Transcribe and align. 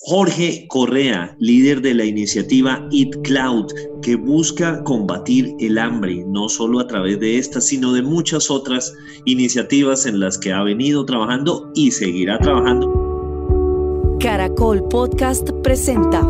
Jorge 0.00 0.66
Correa, 0.68 1.36
líder 1.40 1.82
de 1.82 1.92
la 1.92 2.04
iniciativa 2.04 2.88
Eat 2.92 3.10
Cloud, 3.24 3.66
que 4.00 4.14
busca 4.14 4.82
combatir 4.84 5.54
el 5.58 5.76
hambre, 5.76 6.24
no 6.26 6.48
solo 6.48 6.78
a 6.80 6.86
través 6.86 7.18
de 7.18 7.38
esta, 7.38 7.60
sino 7.60 7.92
de 7.92 8.02
muchas 8.02 8.50
otras 8.50 8.94
iniciativas 9.24 10.06
en 10.06 10.20
las 10.20 10.38
que 10.38 10.52
ha 10.52 10.62
venido 10.62 11.04
trabajando 11.04 11.70
y 11.74 11.90
seguirá 11.90 12.38
trabajando. 12.38 14.16
Caracol 14.20 14.86
Podcast 14.88 15.50
presenta 15.62 16.20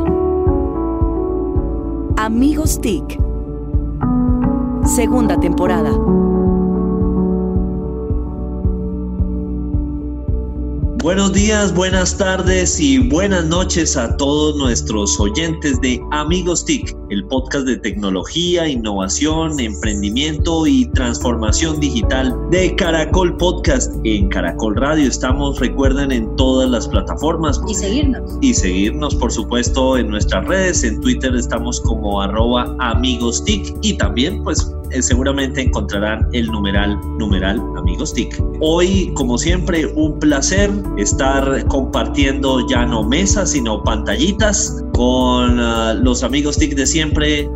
Amigos 2.16 2.80
TIC, 2.80 3.18
segunda 4.84 5.38
temporada. 5.38 6.27
Buenos 11.00 11.32
días, 11.32 11.72
buenas 11.72 12.18
tardes 12.18 12.80
y 12.80 12.98
buenas 12.98 13.44
noches 13.44 13.96
a 13.96 14.16
todos 14.16 14.56
nuestros 14.56 15.18
oyentes 15.20 15.80
de 15.80 16.02
Amigos 16.10 16.64
TIC, 16.64 16.92
el 17.10 17.24
podcast 17.26 17.66
de 17.66 17.76
tecnología, 17.76 18.66
innovación, 18.66 19.60
emprendimiento 19.60 20.66
y 20.66 20.90
transformación 20.94 21.78
digital 21.78 22.34
de 22.50 22.74
Caracol 22.74 23.36
Podcast. 23.36 23.94
En 24.02 24.28
Caracol 24.28 24.74
Radio 24.74 25.06
estamos, 25.06 25.60
recuerden, 25.60 26.10
en 26.10 26.34
todas 26.34 26.68
las 26.68 26.88
plataformas. 26.88 27.60
Y 27.68 27.74
seguirnos. 27.74 28.36
Y 28.40 28.52
seguirnos, 28.52 29.14
por 29.14 29.30
supuesto, 29.30 29.96
en 29.98 30.08
nuestras 30.08 30.48
redes. 30.48 30.82
En 30.82 31.00
Twitter 31.00 31.32
estamos 31.36 31.80
como 31.82 32.20
arroba 32.20 32.74
Amigos 32.80 33.44
TIC 33.44 33.72
y 33.82 33.96
también, 33.98 34.42
pues, 34.42 34.68
eh, 34.92 35.02
seguramente 35.02 35.62
encontrarán 35.62 36.26
el 36.32 36.46
numeral, 36.46 36.98
numeral 37.18 37.60
Amigos 37.76 38.12
TIC. 38.14 38.42
Hoy, 38.60 39.12
como 39.14 39.38
siempre, 39.38 39.86
un 39.86 40.18
placer 40.18 40.70
estar 40.96 41.66
compartiendo 41.68 42.66
ya 42.68 42.84
no 42.86 43.02
mesas, 43.04 43.52
sino 43.52 43.82
pantallitas 43.82 44.84
con 44.94 45.58
uh, 45.58 45.94
los 46.02 46.22
amigos 46.22 46.58
TIC 46.58 46.74
de 46.74 46.86
siempre. 46.86 47.48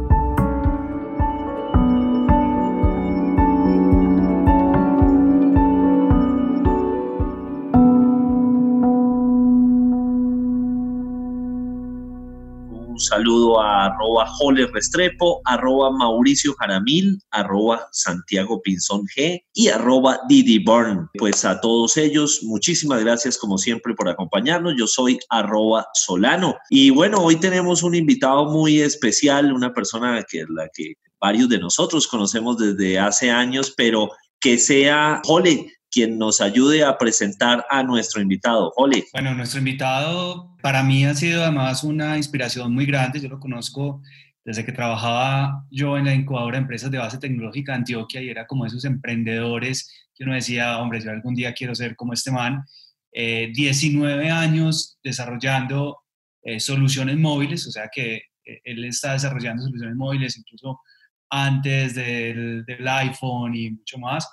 Saludo 13.06 13.61
a 13.61 13.86
arroba 13.86 14.27
Jole 14.27 14.67
Restrepo, 14.67 15.41
arroba 15.45 15.91
Mauricio 15.91 16.55
Jaramil, 16.55 17.19
arroba 17.31 17.89
Santiago 17.92 18.61
Pinzón 18.62 19.03
G 19.14 19.42
y 19.55 19.69
arroba 19.69 20.20
Didi 20.28 20.58
Burn. 20.58 21.08
Pues 21.19 21.45
a 21.45 21.61
todos 21.61 21.97
ellos, 21.97 22.41
muchísimas 22.42 23.03
gracias 23.03 23.36
como 23.39 23.58
siempre 23.58 23.95
por 23.95 24.08
acompañarnos. 24.08 24.75
Yo 24.78 24.86
soy 24.86 25.19
arroba 25.28 25.86
Solano. 25.95 26.56
Y 26.70 26.91
bueno, 26.91 27.19
hoy 27.19 27.36
tenemos 27.36 27.83
un 27.83 27.95
invitado 27.95 28.47
muy 28.47 28.80
especial, 28.80 29.53
una 29.53 29.73
persona 29.73 30.25
que 30.28 30.45
la 30.48 30.69
que 30.73 30.95
varios 31.20 31.48
de 31.48 31.58
nosotros 31.58 32.08
conocemos 32.08 32.58
desde 32.58 32.98
hace 32.98 33.30
años, 33.30 33.73
pero 33.77 34.11
que 34.41 34.58
sea 34.58 35.23
Jole, 35.24 35.73
quien 35.92 36.19
nos 36.19 36.41
ayude 36.41 36.83
a 36.83 36.97
presentar 36.97 37.67
a 37.69 37.83
nuestro 37.83 38.23
invitado. 38.23 38.73
Oli. 38.77 39.05
Bueno, 39.13 39.35
nuestro 39.35 39.58
invitado 39.58 40.57
para 40.63 40.83
mí 40.83 41.05
ha 41.05 41.14
sido 41.14 41.42
además 41.42 41.85
una 41.85 42.17
inspiración 42.17 42.73
muy 42.73 42.86
grande. 42.86 43.20
Yo 43.20 43.29
lo 43.29 43.39
conozco 43.39 44.01
desde 44.42 44.64
que 44.64 44.73
trabajaba 44.73 45.67
yo 45.70 45.98
en 45.98 46.07
la 46.07 46.14
incubadora 46.14 46.57
de 46.57 46.63
empresas 46.63 46.91
de 46.91 46.98
base 46.98 47.19
tecnológica 47.19 47.73
de 47.73 47.79
Antioquia 47.79 48.23
y 48.23 48.30
era 48.30 48.47
como 48.47 48.64
esos 48.64 48.85
emprendedores 48.86 50.08
que 50.14 50.25
uno 50.25 50.35
decía, 50.35 50.79
hombre, 50.79 51.01
yo 51.01 51.11
algún 51.11 51.35
día 51.35 51.53
quiero 51.53 51.75
ser 51.75 51.95
como 51.95 52.14
este 52.14 52.30
man. 52.30 52.64
19 53.13 54.27
eh, 54.27 54.30
años 54.30 54.98
desarrollando 55.05 55.98
eh, 56.42 56.59
soluciones 56.59 57.19
móviles, 57.19 57.67
o 57.67 57.70
sea 57.70 57.91
que 57.92 58.17
eh, 58.45 58.61
él 58.64 58.85
está 58.86 59.13
desarrollando 59.13 59.63
soluciones 59.63 59.95
móviles 59.95 60.39
incluso 60.39 60.80
antes 61.29 61.95
del, 61.95 62.64
del 62.64 62.89
iPhone 62.89 63.55
y 63.55 63.70
mucho 63.70 63.98
más 63.98 64.27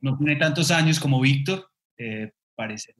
no 0.00 0.16
tiene 0.16 0.36
tantos 0.36 0.70
años 0.70 1.00
como 1.00 1.20
Víctor, 1.20 1.68
eh, 1.98 2.32
parece. 2.54 2.94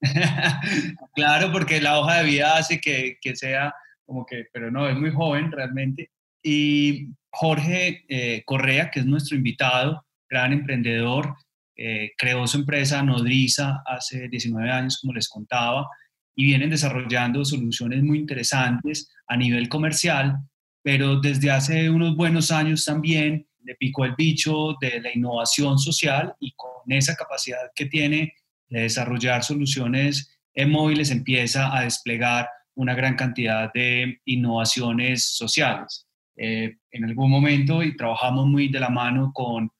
claro, 1.14 1.52
porque 1.52 1.80
la 1.80 1.98
hoja 1.98 2.18
de 2.18 2.24
vida 2.24 2.56
hace 2.56 2.80
que, 2.80 3.16
que, 3.20 3.36
sea 3.36 3.72
como 4.04 4.26
que, 4.26 4.46
pero 4.52 4.70
no, 4.70 4.88
es 4.88 4.96
muy 4.96 5.12
joven 5.12 5.50
realmente. 5.52 6.10
Y 6.42 7.08
Jorge 7.30 8.04
eh, 8.08 8.42
Correa, 8.44 8.90
que 8.90 9.00
es 9.00 9.06
nuestro 9.06 9.36
invitado, 9.36 10.04
gran 10.28 10.52
emprendedor, 10.52 11.36
eh, 11.76 12.12
creó 12.18 12.46
su 12.46 12.58
empresa 12.58 13.02
Nodriza 13.02 13.82
hace 13.86 14.28
19 14.28 14.70
años, 14.70 14.98
como 15.00 15.14
les 15.14 15.28
contaba, 15.28 15.88
y 16.34 16.44
vienen 16.46 16.70
desarrollando 16.70 17.44
soluciones 17.44 18.02
muy 18.02 18.18
interesantes 18.18 19.10
a 19.26 19.36
nivel 19.36 19.68
comercial, 19.68 20.36
pero 20.82 21.20
desde 21.20 21.50
hace 21.50 21.90
unos 21.90 22.16
buenos 22.16 22.50
años 22.50 22.84
también 22.84 23.46
le 23.64 23.74
picó 23.76 24.04
el 24.04 24.14
bicho 24.16 24.76
de 24.80 25.00
la 25.00 25.12
innovación 25.14 25.78
social 25.78 26.34
y 26.40 26.52
con 26.52 26.90
esa 26.90 27.14
capacidad 27.14 27.70
que 27.74 27.86
tiene 27.86 28.34
de 28.68 28.82
desarrollar 28.82 29.44
soluciones 29.44 30.38
en 30.54 30.70
móviles 30.70 31.10
empieza 31.10 31.76
a 31.76 31.82
desplegar 31.82 32.48
una 32.74 32.94
gran 32.94 33.16
cantidad 33.16 33.72
de 33.72 34.20
innovaciones 34.24 35.24
sociales. 35.24 36.06
Eh, 36.36 36.76
en 36.90 37.04
algún 37.04 37.30
momento 37.30 37.82
y 37.82 37.96
trabajamos 37.96 38.46
muy 38.46 38.68
de 38.68 38.80
la 38.80 38.88
mano 38.88 39.32
con, 39.34 39.70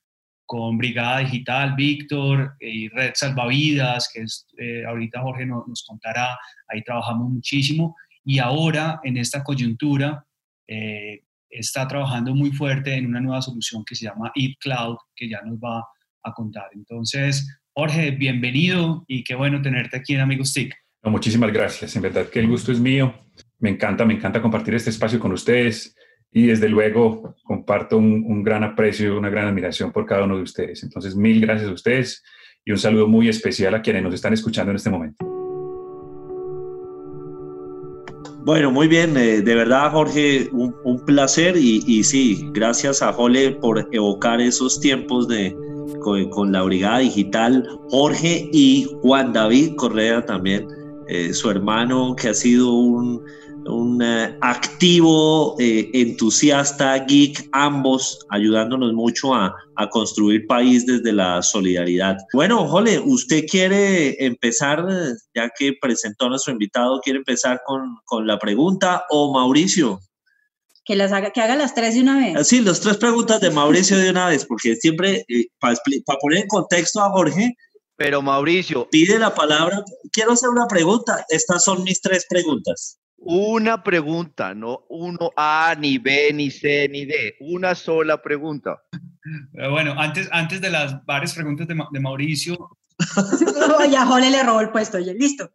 con 0.45 0.77
Brigada 0.77 1.21
Digital, 1.21 1.75
Víctor 1.75 2.57
y 2.61 2.89
Red 2.89 3.13
Salvavidas, 3.15 4.11
que 4.13 4.23
es, 4.23 4.47
eh, 4.59 4.85
ahorita 4.87 5.23
Jorge 5.23 5.47
nos 5.47 5.85
contará, 5.87 6.39
ahí 6.69 6.83
trabajamos 6.83 7.31
muchísimo 7.31 7.97
y 8.25 8.39
ahora 8.39 9.01
en 9.03 9.17
esta 9.17 9.43
coyuntura 9.43 10.25
eh, 10.69 11.23
está 11.53 11.87
trabajando 11.87 12.35
muy 12.35 12.51
fuerte 12.51 12.95
en 12.95 13.07
una 13.07 13.21
nueva 13.21 13.43
solución 13.43 13.85
que 13.85 13.95
se 13.95 14.07
llama 14.07 14.33
Eat 14.35 14.55
Cloud, 14.59 14.97
que 15.15 15.29
ya 15.29 15.41
nos 15.43 15.59
va 15.59 15.87
a 16.25 16.33
contar. 16.33 16.65
Entonces, 16.75 17.47
Jorge, 17.75 18.11
bienvenido 18.13 19.05
y 19.07 19.23
qué 19.23 19.35
bueno 19.35 19.61
tenerte 19.61 19.99
aquí 19.99 20.15
en 20.15 20.21
Amigos 20.21 20.53
TIC. 20.53 20.75
muchísimas 21.05 21.53
gracias. 21.53 21.95
En 21.95 22.03
verdad 22.03 22.29
que 22.29 22.41
el 22.41 22.49
gusto 22.49 22.73
es 22.73 22.81
mío. 22.81 23.15
Me 23.59 23.71
encanta, 23.71 24.05
me 24.05 24.15
encanta 24.15 24.41
compartir 24.43 24.75
este 24.75 24.91
espacio 24.91 25.21
con 25.21 25.33
ustedes 25.33 25.95
y 26.33 26.47
desde 26.47 26.69
luego 26.69 27.37
comparto 27.45 27.99
un, 27.99 28.25
un 28.27 28.43
gran 28.43 28.65
aprecio, 28.65 29.19
una 29.19 29.29
gran 29.29 29.47
admiración 29.47 29.93
por 29.93 30.07
cada 30.07 30.25
uno 30.25 30.37
de 30.37 30.43
ustedes. 30.43 30.83
Entonces, 30.83 31.15
mil 31.15 31.41
gracias 31.41 31.69
a 31.69 31.75
ustedes 31.75 32.23
y 32.65 32.73
un 32.73 32.79
saludo 32.79 33.07
muy 33.07 33.29
especial 33.29 33.75
a 33.75 33.83
quienes 33.83 34.03
nos 34.03 34.15
están 34.15 34.33
escuchando 34.33 34.71
en 34.71 34.77
este 34.77 34.91
momento. 34.91 35.42
Bueno, 38.45 38.73
muy 38.73 38.89
bien, 38.89 39.17
eh, 39.17 39.41
de 39.41 39.55
verdad 39.55 39.93
Jorge, 39.93 40.51
un, 40.53 41.05
placer 41.07 41.57
y, 41.57 42.03
sí, 42.03 42.49
gracias 42.53 43.01
a 43.01 43.13
Jole 43.13 43.53
por 43.53 43.89
evocar 43.93 44.41
esos 44.41 44.81
tiempos 44.81 45.29
de, 45.29 45.57
con, 46.01 46.51
la 46.51 46.63
Brigada 46.63 46.99
Digital, 46.99 47.69
Jorge 47.91 48.51
y 48.53 48.89
Juan 49.01 49.33
David 49.33 49.77
Correa 49.77 50.27
también, 50.27 50.67
eh, 51.07 51.33
su 51.33 51.51
hermano 51.51 52.17
que 52.17 52.31
ha 52.31 52.35
sido 52.35 52.73
un, 52.73 53.23
un 53.67 54.03
eh, 54.03 54.37
activo, 54.41 55.57
eh, 55.59 55.91
entusiasta, 55.93 56.99
geek, 57.05 57.49
ambos 57.53 58.25
ayudándonos 58.31 58.93
mucho 58.93 59.35
a, 59.35 59.55
construir 59.91 60.47
país 60.47 60.87
desde 60.87 61.13
la 61.13 61.43
solidaridad. 61.43 62.17
Bueno, 62.33 62.69
Jole, 62.69 63.01
¿usted 63.01 63.45
quiere 63.51 64.25
empezar, 64.25 64.87
ya 65.35 65.51
que 65.59 65.73
presentó 65.81 66.27
a 66.27 66.29
nuestro 66.29 66.53
invitado, 66.53 67.01
quiere 67.01 67.19
empezar 67.19 67.61
con, 67.65 68.27
la 68.27 68.39
pregunta 68.39 69.05
o 69.11 69.33
Mauricio? 69.35 69.99
Que, 70.85 70.95
las 70.95 71.11
haga, 71.11 71.31
que 71.31 71.41
haga 71.41 71.57
las 71.57 71.75
tres 71.75 71.95
de 71.95 72.03
una 72.03 72.19
vez. 72.19 72.47
Sí, 72.47 72.61
las 72.61 72.81
tres 72.81 72.97
preguntas 72.97 73.41
de 73.41 73.51
Mauricio 73.51 73.99
de 73.99 74.11
una 74.11 74.29
vez, 74.29 74.47
porque 74.47 74.77
siempre, 74.77 75.25
eh, 75.29 75.47
para 75.59 76.19
poner 76.21 76.43
en 76.43 76.49
contexto 76.49 77.01
a 77.01 77.11
Jorge, 77.11 77.57
pero 77.97 78.23
Mauricio. 78.23 78.89
Pide 78.91 79.19
la 79.19 79.35
palabra. 79.35 79.85
Quiero 80.11 80.33
hacer 80.33 80.49
una 80.49 80.67
pregunta. 80.67 81.25
Estas 81.29 81.65
son 81.65 81.83
mis 81.85 82.01
tres 82.01 82.27
preguntas. 82.29 82.99
Una 83.25 83.83
pregunta, 83.83 84.53
no 84.55 84.85
uno 84.89 85.31
A, 85.37 85.77
ni 85.79 85.99
B, 85.99 86.33
ni 86.35 86.51
C, 86.51 86.89
ni 86.89 87.05
D. 87.05 87.37
Una 87.41 87.75
sola 87.75 88.21
pregunta. 88.21 88.83
Bueno, 89.53 89.95
antes, 89.97 90.29
antes 90.33 90.61
de 90.61 90.71
las 90.71 91.05
varias 91.05 91.35
preguntas 91.35 91.69
de, 91.69 91.77
de 91.93 92.01
Mauricio. 92.01 92.77
ya 93.91 94.07
Jole 94.07 94.31
le 94.31 94.43
robó 94.43 94.61
el 94.61 94.71
puesto, 94.71 94.99
ya 94.99 95.13
listo. 95.13 95.49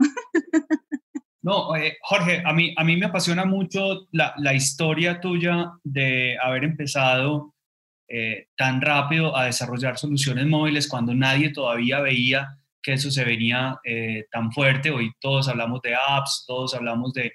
No, 1.42 1.76
eh, 1.76 1.98
Jorge, 2.02 2.42
a 2.46 2.54
mí, 2.54 2.74
a 2.78 2.84
mí 2.84 2.98
me 2.98 3.06
apasiona 3.08 3.46
mucho 3.46 4.08
la, 4.12 4.34
la 4.38 4.54
historia 4.54 5.20
tuya 5.20 5.72
de 5.84 6.38
haber 6.42 6.64
empezado 6.64 7.54
eh, 8.10 8.48
tan 8.56 8.80
rápido 8.80 9.36
a 9.36 9.46
desarrollar 9.46 9.98
soluciones 9.98 10.46
móviles 10.48 10.88
cuando 10.88 11.14
nadie 11.14 11.52
todavía 11.52 12.00
veía 12.00 12.58
que 12.88 12.94
eso 12.94 13.12
se 13.12 13.26
venía 13.26 13.78
eh, 13.84 14.26
tan 14.32 14.52
fuerte. 14.54 14.92
Hoy 14.92 15.12
todos 15.20 15.50
hablamos 15.50 15.82
de 15.82 15.94
apps, 15.94 16.46
todos 16.48 16.74
hablamos 16.74 17.12
de, 17.12 17.34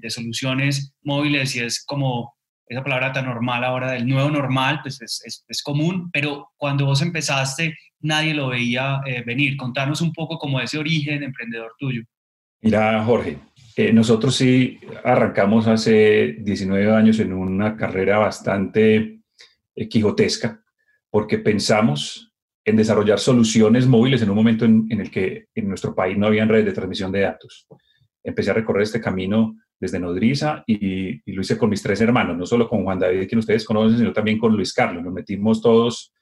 de, 0.00 0.10
soluciones 0.10 0.94
móviles 1.02 1.56
y 1.56 1.60
es 1.60 1.84
como 1.84 2.34
esa 2.66 2.84
palabra 2.84 3.12
tan 3.12 3.24
normal 3.24 3.64
ahora 3.64 3.92
del 3.92 4.06
nuevo 4.06 4.30
normal, 4.30 4.80
pues 4.82 5.00
es, 5.00 5.62
común, 5.62 6.10
pero 6.12 6.50
cuando 6.56 6.86
vos 6.86 7.02
empezaste 7.02 7.74
nadie 8.00 8.32
lo 8.32 8.48
veía 8.48 9.00
venir. 9.26 9.56
Contanos 9.56 10.00
un 10.00 10.12
poco 10.12 10.38
como 10.38 10.60
ese 10.60 10.78
origen 10.78 11.22
emprendedor 11.22 11.72
tuyo. 11.78 12.02
Mira, 12.62 13.02
Jorge, 13.04 13.38
eh, 13.76 13.92
nosotros 13.92 14.36
sí 14.36 14.78
arrancamos 15.04 15.66
hace 15.66 16.36
19 16.40 16.94
años 16.94 17.18
en 17.20 17.32
una 17.32 17.76
carrera 17.76 18.18
bastante 18.18 19.20
eh, 19.74 19.88
quijotesca, 19.88 20.62
porque 21.08 21.38
pensamos 21.38 22.34
en 22.64 22.76
desarrollar 22.76 23.18
soluciones 23.18 23.86
móviles 23.86 24.20
en 24.20 24.28
un 24.28 24.36
momento 24.36 24.66
en, 24.66 24.86
el 24.90 25.10
que 25.10 25.46
en 25.54 25.68
nuestro 25.68 25.94
país 25.94 26.18
no 26.18 26.26
había 26.26 26.44
redes 26.44 26.66
de 26.66 26.72
transmisión 26.72 27.10
de 27.10 27.20
datos. 27.20 27.66
Empecé 28.22 28.50
a 28.50 28.54
recorrer 28.54 28.82
este 28.82 29.00
camino 29.00 29.56
desde 29.78 29.98
Nodriza 29.98 30.62
y, 30.66 31.20
y, 31.24 31.32
lo 31.32 31.40
hice 31.40 31.56
con 31.56 31.70
mis 31.70 31.82
tres 31.82 32.00
hermanos, 32.00 32.36
no 32.36 32.44
solo 32.44 32.68
con 32.68 32.84
Juan 32.84 32.98
David, 32.98 33.28
que 33.28 33.36
ustedes 33.36 33.64
conocen, 33.64 33.98
sino 33.98 34.12
también 34.12 34.38
con 34.38 34.54
Luis 34.54 34.74
Carlos. 34.74 35.02
Nos 35.02 35.12
metimos 35.12 35.62
todos 35.62 36.12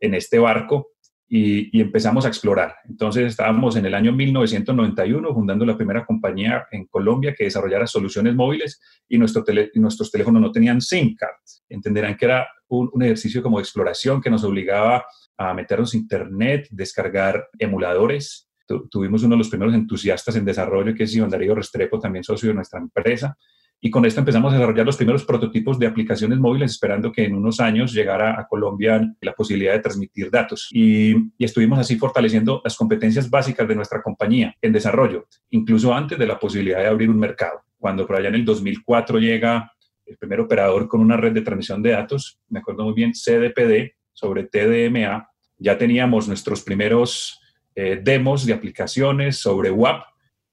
en 0.00 0.14
este 0.14 0.38
barco 0.38 0.96
y, 1.28 1.80
empezamos 1.80 2.24
a 2.24 2.28
explorar. 2.28 2.76
Entonces 2.88 3.26
estábamos 3.26 3.76
en 3.76 3.86
el 3.86 3.94
año 3.94 4.12
1991 4.12 5.34
fundando 5.34 5.64
la 5.66 5.76
primera 5.76 6.04
compañía 6.04 6.66
en 6.70 6.86
Colombia 6.86 7.34
que 7.36 7.44
desarrollara 7.44 7.86
soluciones 7.86 8.34
móviles 8.34 8.80
y, 9.08 9.18
nuestro 9.18 9.44
nuestros 9.74 10.10
teléfonos 10.10 10.40
no 10.40 10.52
tenían 10.52 10.80
SIM 10.80 11.16
cards. 11.16 11.64
Entenderán 11.68 12.16
que 12.16 12.26
era 12.26 12.48
un, 12.68 13.02
ejercicio 13.02 13.42
como 13.42 13.58
de 13.58 13.62
exploración 13.62 14.20
que 14.20 14.30
nos 14.30 14.44
obligaba 14.44 15.04
a 15.36 15.52
meternos 15.52 15.94
internet, 15.94 16.68
descargar 16.70 17.48
emuladores. 17.58 18.45
Tuvimos 18.90 19.22
uno 19.22 19.34
de 19.34 19.38
los 19.38 19.48
primeros 19.48 19.74
entusiastas 19.74 20.36
en 20.36 20.44
desarrollo, 20.44 20.94
que 20.94 21.04
es 21.04 21.14
Iván 21.14 21.30
Darío 21.30 21.54
Restrepo, 21.54 21.98
también 21.98 22.24
socio 22.24 22.48
de 22.48 22.54
nuestra 22.54 22.80
empresa. 22.80 23.36
Y 23.80 23.90
con 23.90 24.06
esto 24.06 24.20
empezamos 24.20 24.52
a 24.52 24.56
desarrollar 24.56 24.86
los 24.86 24.96
primeros 24.96 25.24
prototipos 25.24 25.78
de 25.78 25.86
aplicaciones 25.86 26.38
móviles, 26.38 26.72
esperando 26.72 27.12
que 27.12 27.24
en 27.24 27.34
unos 27.34 27.60
años 27.60 27.92
llegara 27.92 28.40
a 28.40 28.46
Colombia 28.46 29.00
la 29.20 29.32
posibilidad 29.32 29.74
de 29.74 29.80
transmitir 29.80 30.30
datos. 30.30 30.68
Y, 30.72 31.14
estuvimos 31.38 31.78
así 31.78 31.96
fortaleciendo 31.96 32.62
las 32.64 32.76
competencias 32.76 33.28
básicas 33.28 33.68
de 33.68 33.74
nuestra 33.74 34.02
compañía 34.02 34.54
en 34.62 34.72
desarrollo, 34.72 35.26
incluso 35.50 35.94
antes 35.94 36.18
de 36.18 36.26
la 36.26 36.38
posibilidad 36.38 36.78
de 36.78 36.86
abrir 36.86 37.10
un 37.10 37.18
mercado. 37.18 37.60
Cuando 37.78 38.06
por 38.06 38.16
allá 38.16 38.28
en 38.28 38.36
el 38.36 38.44
2004 38.44 39.18
llega 39.18 39.70
el 40.06 40.16
primer 40.16 40.40
operador 40.40 40.88
con 40.88 41.00
una 41.00 41.16
red 41.16 41.32
de 41.32 41.42
transmisión 41.42 41.82
de 41.82 41.90
datos, 41.90 42.40
me 42.48 42.60
acuerdo 42.60 42.84
muy 42.84 42.94
bien, 42.94 43.12
CDPD 43.12 43.92
sobre 44.12 44.44
TDMA, 44.44 45.28
ya 45.58 45.76
teníamos 45.76 46.28
nuestros 46.28 46.62
primeros 46.62 47.40
eh, 47.78 48.00
demos 48.02 48.46
de 48.46 48.54
aplicaciones 48.54 49.36
sobre 49.36 49.70
WAP 49.70 50.02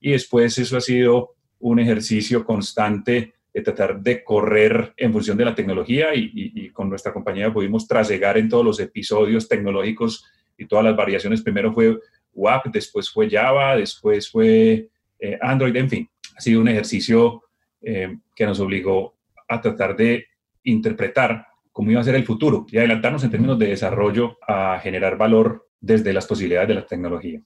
y 0.02 0.12
después 0.12 0.58
eso 0.58 0.76
ha 0.76 0.82
sido 0.82 1.36
un 1.60 1.80
ejercicio 1.80 2.44
constante 2.44 3.34
de 3.54 3.62
tratar 3.62 4.02
de 4.02 4.26
correr 4.26 4.94
en 4.98 5.14
función 5.14 5.38
de 5.38 5.46
la 5.46 5.56
tecnología 5.56 6.14
y, 6.14 6.70
con 6.72 6.90
nuestra 6.90 7.14
compañía 7.14 7.54
pudimos 7.54 7.88
trasegar 7.88 8.38
en 8.38 8.50
todos 8.50 8.66
los 8.66 8.80
episodios 8.82 9.48
tecnológicos 9.48 10.26
y 10.58 10.66
todas 10.66 10.84
las 10.84 10.98
variaciones. 10.98 11.42
Primero 11.42 11.72
fue 11.72 11.98
WAP, 12.34 12.66
después 12.74 13.10
fue 13.10 13.30
Java, 13.30 13.78
después 13.78 14.30
fue 14.30 14.90
eh, 15.18 15.40
Android, 15.42 15.76
en 15.78 15.90
fin. 15.90 16.10
Ha 16.36 16.42
sido 16.42 16.60
un 16.60 16.68
ejercicio 16.68 17.44
eh, 17.82 18.18
que 18.36 18.46
nos 18.46 18.60
obligó 18.60 19.16
a 19.48 19.62
tratar 19.62 19.96
de 19.96 20.26
interpretar 20.64 21.48
cómo 21.72 21.90
iba 21.90 22.02
a 22.02 22.04
ser 22.04 22.16
el 22.16 22.26
futuro 22.26 22.66
y 22.70 22.80
adelantarnos 22.80 23.24
en 23.24 23.32
términos 23.32 23.58
de 23.58 23.68
desarrollo 23.68 24.38
a 24.46 24.78
generar 24.84 25.18
valor 25.18 25.70
desde 25.84 26.14
las 26.14 26.26
posibilidades 26.26 26.70
de 26.70 26.76
la 26.76 26.86
tecnología. 26.86 27.42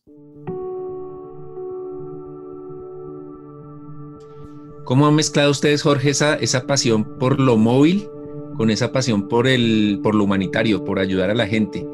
¿Cómo 4.86 5.08
han 5.08 5.16
mezclado 5.16 5.52
ustedes, 5.52 5.82
Jorge, 5.82 6.12
esa, 6.12 6.36
esa 6.36 6.66
pasión 6.66 7.18
por 7.18 7.42
lo 7.42 7.58
móvil 7.58 8.08
con 8.56 8.70
esa 8.70 8.92
pasión 8.92 9.28
por, 9.28 9.48
el, 9.48 10.00
por 10.02 10.16
lo 10.16 10.24
humanitario, 10.24 10.86
por 10.86 11.00
ayudar 11.00 11.30
a 11.30 11.36
la 11.36 11.48
gente? 11.48 11.86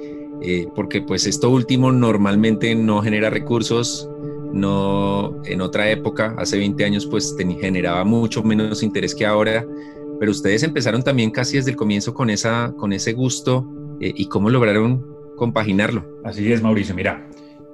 Eh, 0.42 0.68
porque 0.76 1.02
pues 1.02 1.26
esto 1.26 1.50
último 1.50 1.92
normalmente 1.92 2.76
no 2.76 3.02
genera 3.02 3.30
recursos, 3.30 4.10
no 4.52 5.42
en 5.46 5.62
otra 5.62 5.90
época, 5.90 6.36
hace 6.38 6.58
20 6.58 6.84
años, 6.84 7.06
pues 7.08 7.36
generaba 7.38 8.04
mucho 8.04 8.44
menos 8.44 8.84
interés 8.84 9.16
que 9.16 9.26
ahora, 9.26 9.66
pero 10.20 10.32
ustedes 10.32 10.62
empezaron 10.64 11.02
también 11.04 11.32
casi 11.32 11.56
desde 11.56 11.72
el 11.72 11.78
comienzo 11.78 12.14
con, 12.14 12.30
esa, 12.30 12.74
con 12.78 12.92
ese 12.92 13.14
gusto 13.14 13.66
eh, 14.02 14.14
y 14.16 14.28
cómo 14.28 14.50
lograron 14.50 15.13
compaginarlo. 15.38 16.22
Así 16.24 16.52
es, 16.52 16.62
Mauricio. 16.62 16.96
Mira, 16.96 17.28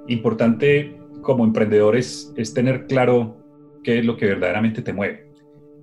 importante 0.08 0.98
como 1.22 1.44
emprendedores 1.44 2.32
es 2.36 2.54
tener 2.54 2.86
claro 2.86 3.36
qué 3.82 3.98
es 3.98 4.04
lo 4.04 4.16
que 4.16 4.26
verdaderamente 4.26 4.82
te 4.82 4.92
mueve. 4.92 5.30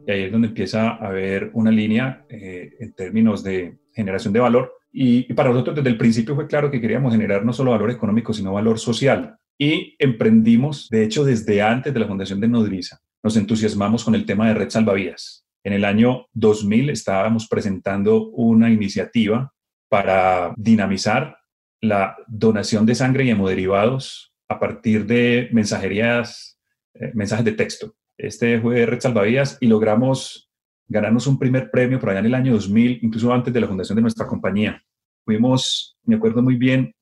Y 0.05 0.11
ahí 0.11 0.23
es 0.23 0.31
donde 0.31 0.47
empieza 0.47 0.91
a 0.91 1.07
haber 1.07 1.51
una 1.53 1.71
línea 1.71 2.25
eh, 2.29 2.71
en 2.79 2.93
términos 2.93 3.43
de 3.43 3.77
generación 3.93 4.33
de 4.33 4.39
valor. 4.39 4.73
Y, 4.91 5.33
para 5.33 5.49
nosotros 5.49 5.75
desde 5.75 5.89
el 5.89 5.97
principio 5.97 6.35
fue 6.35 6.47
claro 6.47 6.71
que 6.71 6.79
queríamos 6.79 7.11
generar 7.11 7.45
no 7.45 7.53
solo 7.53 7.71
valor 7.71 7.91
económico, 7.91 8.33
sino 8.33 8.53
valor 8.53 8.79
social. 8.79 9.35
Y 9.59 9.95
emprendimos, 9.99 10.87
de 10.89 11.03
hecho, 11.03 11.25
desde 11.25 11.61
antes 11.61 11.93
de 11.93 11.99
la 11.99 12.07
fundación 12.07 12.39
de 12.39 12.47
Nodriza, 12.47 12.99
nos 13.23 13.35
entusiasmamos 13.35 14.03
con 14.03 14.15
el 14.15 14.25
tema 14.25 14.47
de 14.47 14.53
red 14.53 14.69
salvavidas. 14.69 15.45
En 15.63 15.73
el 15.73 15.83
año 15.83 16.27
2000 16.33 16.91
estábamos 16.91 17.47
presentando 17.47 18.29
una 18.29 18.69
iniciativa 18.69 19.51
para 19.89 20.53
dinamizar 20.55 21.36
la 21.81 22.17
donación 22.27 22.85
de 22.85 22.95
sangre 22.95 23.23
y 23.25 23.29
hemoderivados 23.29 24.33
a 24.49 24.59
partir 24.59 25.05
de 25.05 25.49
mensajerías 25.51 26.57
eh, 26.99 27.11
mensajes 27.13 27.45
de 27.45 27.51
texto. 27.51 27.95
Este 28.17 28.59
fue 28.59 28.85
Red 28.85 29.01
Salvavidas 29.01 29.57
y 29.61 29.67
logramos 29.67 30.49
ganarnos 30.87 31.27
un 31.27 31.37
primer 31.37 31.69
premio 31.69 31.99
por 31.99 32.09
allá 32.09 32.19
en 32.19 32.27
el 32.27 32.35
año 32.35 32.53
2000, 32.53 32.99
incluso 33.03 33.31
antes 33.31 33.53
de 33.53 33.61
la 33.61 33.67
fundación 33.67 33.97
de 33.97 34.01
nuestra 34.01 34.25
compañía. 34.25 34.81
Fuimos, 35.25 35.97
me 36.03 36.15
acuerdo 36.15 36.41
muy 36.41 36.55
bien, 36.55 36.93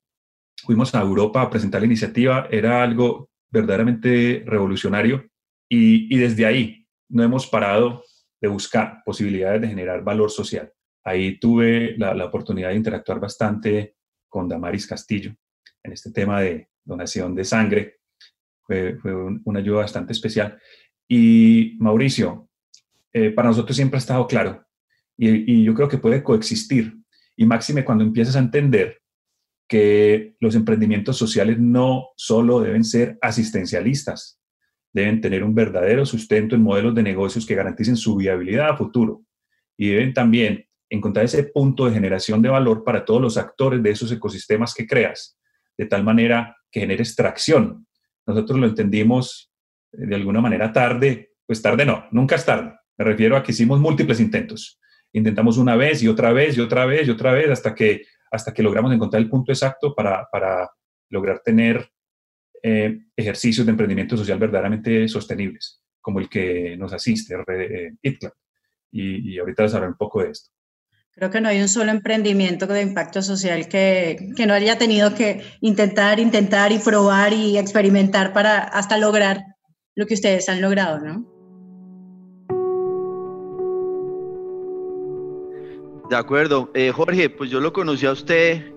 fuimos 0.64 0.94
a 0.96 1.02
Europa 1.02 1.42
a 1.42 1.50
presentar 1.50 1.82
la 1.82 1.86
iniciativa, 1.86 2.48
era 2.52 2.84
algo 2.84 3.30
verdaderamente 3.50 4.44
revolucionario 4.46 5.26
y, 5.70 6.18
desde 6.18 6.46
ahí 6.46 6.88
no 7.08 7.24
hemos 7.24 7.48
parado 7.48 8.04
de 8.42 8.48
buscar 8.48 9.02
posibilidades 9.06 9.62
de 9.62 9.68
generar 9.68 10.04
valor 10.04 10.32
social. 10.32 10.72
Ahí 11.04 11.40
tuve 11.40 11.96
la 11.98 12.26
oportunidad 12.26 12.70
de 12.70 12.76
interactuar 12.76 13.20
bastante 13.20 13.95
con 14.36 14.50
Damaris 14.50 14.86
Castillo 14.86 15.34
en 15.82 15.94
este 15.94 16.12
tema 16.12 16.42
de 16.42 16.68
donación 16.84 17.34
de 17.36 17.46
sangre 17.46 18.00
fue, 18.64 18.98
una 19.46 19.60
ayuda 19.60 19.78
bastante 19.78 20.12
especial. 20.12 20.60
Y 21.08 21.78
Mauricio, 21.80 22.50
eh, 23.14 23.30
para 23.30 23.48
nosotros 23.48 23.78
siempre 23.78 23.96
ha 23.96 24.00
estado 24.00 24.28
claro, 24.28 24.62
y, 25.18 25.64
yo 25.64 25.74
creo 25.74 25.88
que 25.88 26.00
puede 26.00 26.22
coexistir, 26.22 26.98
y 27.38 27.46
máxime 27.46 27.86
cuando 27.86 28.04
empiezas 28.04 28.36
a 28.36 28.40
entender 28.40 29.00
que 29.70 30.36
los 30.42 30.54
emprendimientos 30.56 31.16
sociales 31.16 31.58
no 31.58 32.10
solo 32.18 32.60
deben 32.60 32.84
ser 32.84 33.18
asistencialistas, 33.22 34.42
deben 34.92 35.22
tener 35.22 35.46
un 35.46 35.56
verdadero 35.56 36.06
sustento 36.06 36.56
en 36.56 36.62
modelos 36.62 36.94
de 36.94 37.04
negocios 37.04 37.46
que 37.46 37.56
garanticen 37.56 37.96
su 37.96 38.18
viabilidad 38.18 38.72
a 38.72 38.76
futuro 38.76 39.24
y 39.78 39.92
deben 39.92 40.14
también 40.14 40.66
encontrar 40.96 41.26
ese 41.26 41.44
punto 41.44 41.86
de 41.86 41.94
generación 41.94 42.42
de 42.42 42.50
valor 42.50 42.84
para 42.84 43.06
todos 43.06 43.22
los 43.22 43.38
actores 43.38 43.82
de 43.84 43.92
esos 43.92 44.12
ecosistemas 44.12 44.74
que 44.74 44.88
creas, 44.88 45.38
de 45.78 45.86
tal 45.86 46.04
manera 46.04 46.58
que 46.72 46.82
genere 46.82 47.04
extracción 47.04 47.86
nosotros 48.26 48.60
lo 48.60 48.68
entendimos 48.68 49.52
eh, 49.94 50.06
de 50.08 50.16
alguna 50.16 50.42
manera 50.42 50.72
tarde, 50.72 51.34
pues 51.46 51.62
tarde 51.62 51.86
no, 51.86 52.06
nunca 52.12 52.36
es 52.36 52.46
tarde. 52.46 52.74
Me 52.98 53.06
refiero 53.06 53.36
a 53.36 53.44
que 53.44 53.52
hicimos 53.52 53.80
múltiples 53.80 54.20
intentos. 54.20 54.80
Intentamos 55.14 55.58
una 55.58 55.76
vez 55.76 56.02
y 56.04 56.08
otra 56.08 56.34
vez 56.34 56.58
y 56.58 56.62
otra 56.62 56.86
vez 56.86 57.08
y 57.08 57.12
otra 57.12 57.34
vez 57.34 57.50
hasta 57.50 57.76
que, 57.76 58.06
hasta 58.32 58.54
que 58.54 58.64
logramos 58.64 58.94
encontrar 58.94 59.22
el 59.22 59.30
punto 59.30 59.52
exacto 59.52 59.94
para, 59.94 60.28
para 60.32 60.70
lograr 61.10 61.42
tener 61.44 61.88
eh, 62.64 63.00
ejercicios 63.16 63.66
de 63.66 63.72
emprendimiento 63.72 64.18
social 64.18 64.40
verdaderamente 64.40 65.08
sostenibles, 65.08 65.84
como 66.02 66.20
el 66.20 66.28
que 66.28 66.76
nos 66.78 66.94
asiste, 66.94 67.36
eh, 67.48 67.92
y 68.92 69.38
ahorita 69.38 69.64
les 69.64 69.74
hablaré 69.74 69.92
un 69.92 69.98
poco 69.98 70.24
de 70.24 70.32
esto. 70.32 70.50
Creo 71.18 71.32
que 71.32 71.40
no 71.40 71.48
hay 71.48 71.62
un 71.62 71.70
solo 71.70 71.92
emprendimiento 71.92 72.68
de 72.68 72.82
impacto 72.82 73.22
social 73.22 73.70
que, 73.70 74.34
que, 74.36 74.46
no 74.46 74.54
haya 74.54 74.78
tenido 74.78 75.16
que 75.16 75.46
intentar, 75.62 76.20
intentar 76.20 76.74
y 76.74 76.80
probar 76.80 77.32
y 77.32 77.58
experimentar 77.58 78.34
para 78.34 78.58
hasta 78.60 78.98
lograr 78.98 79.42
lo 79.96 80.08
que 80.08 80.16
ustedes 80.16 80.50
han 80.50 80.62
logrado, 80.62 81.00
¿no? 81.00 81.26
De 86.10 86.18
acuerdo. 86.18 86.70
Eh, 86.74 86.92
Jorge, 86.92 87.30
pues 87.30 87.50
yo 87.50 87.62
lo 87.62 87.72
conocí 87.72 88.06
a 88.06 88.12
usted 88.12 88.74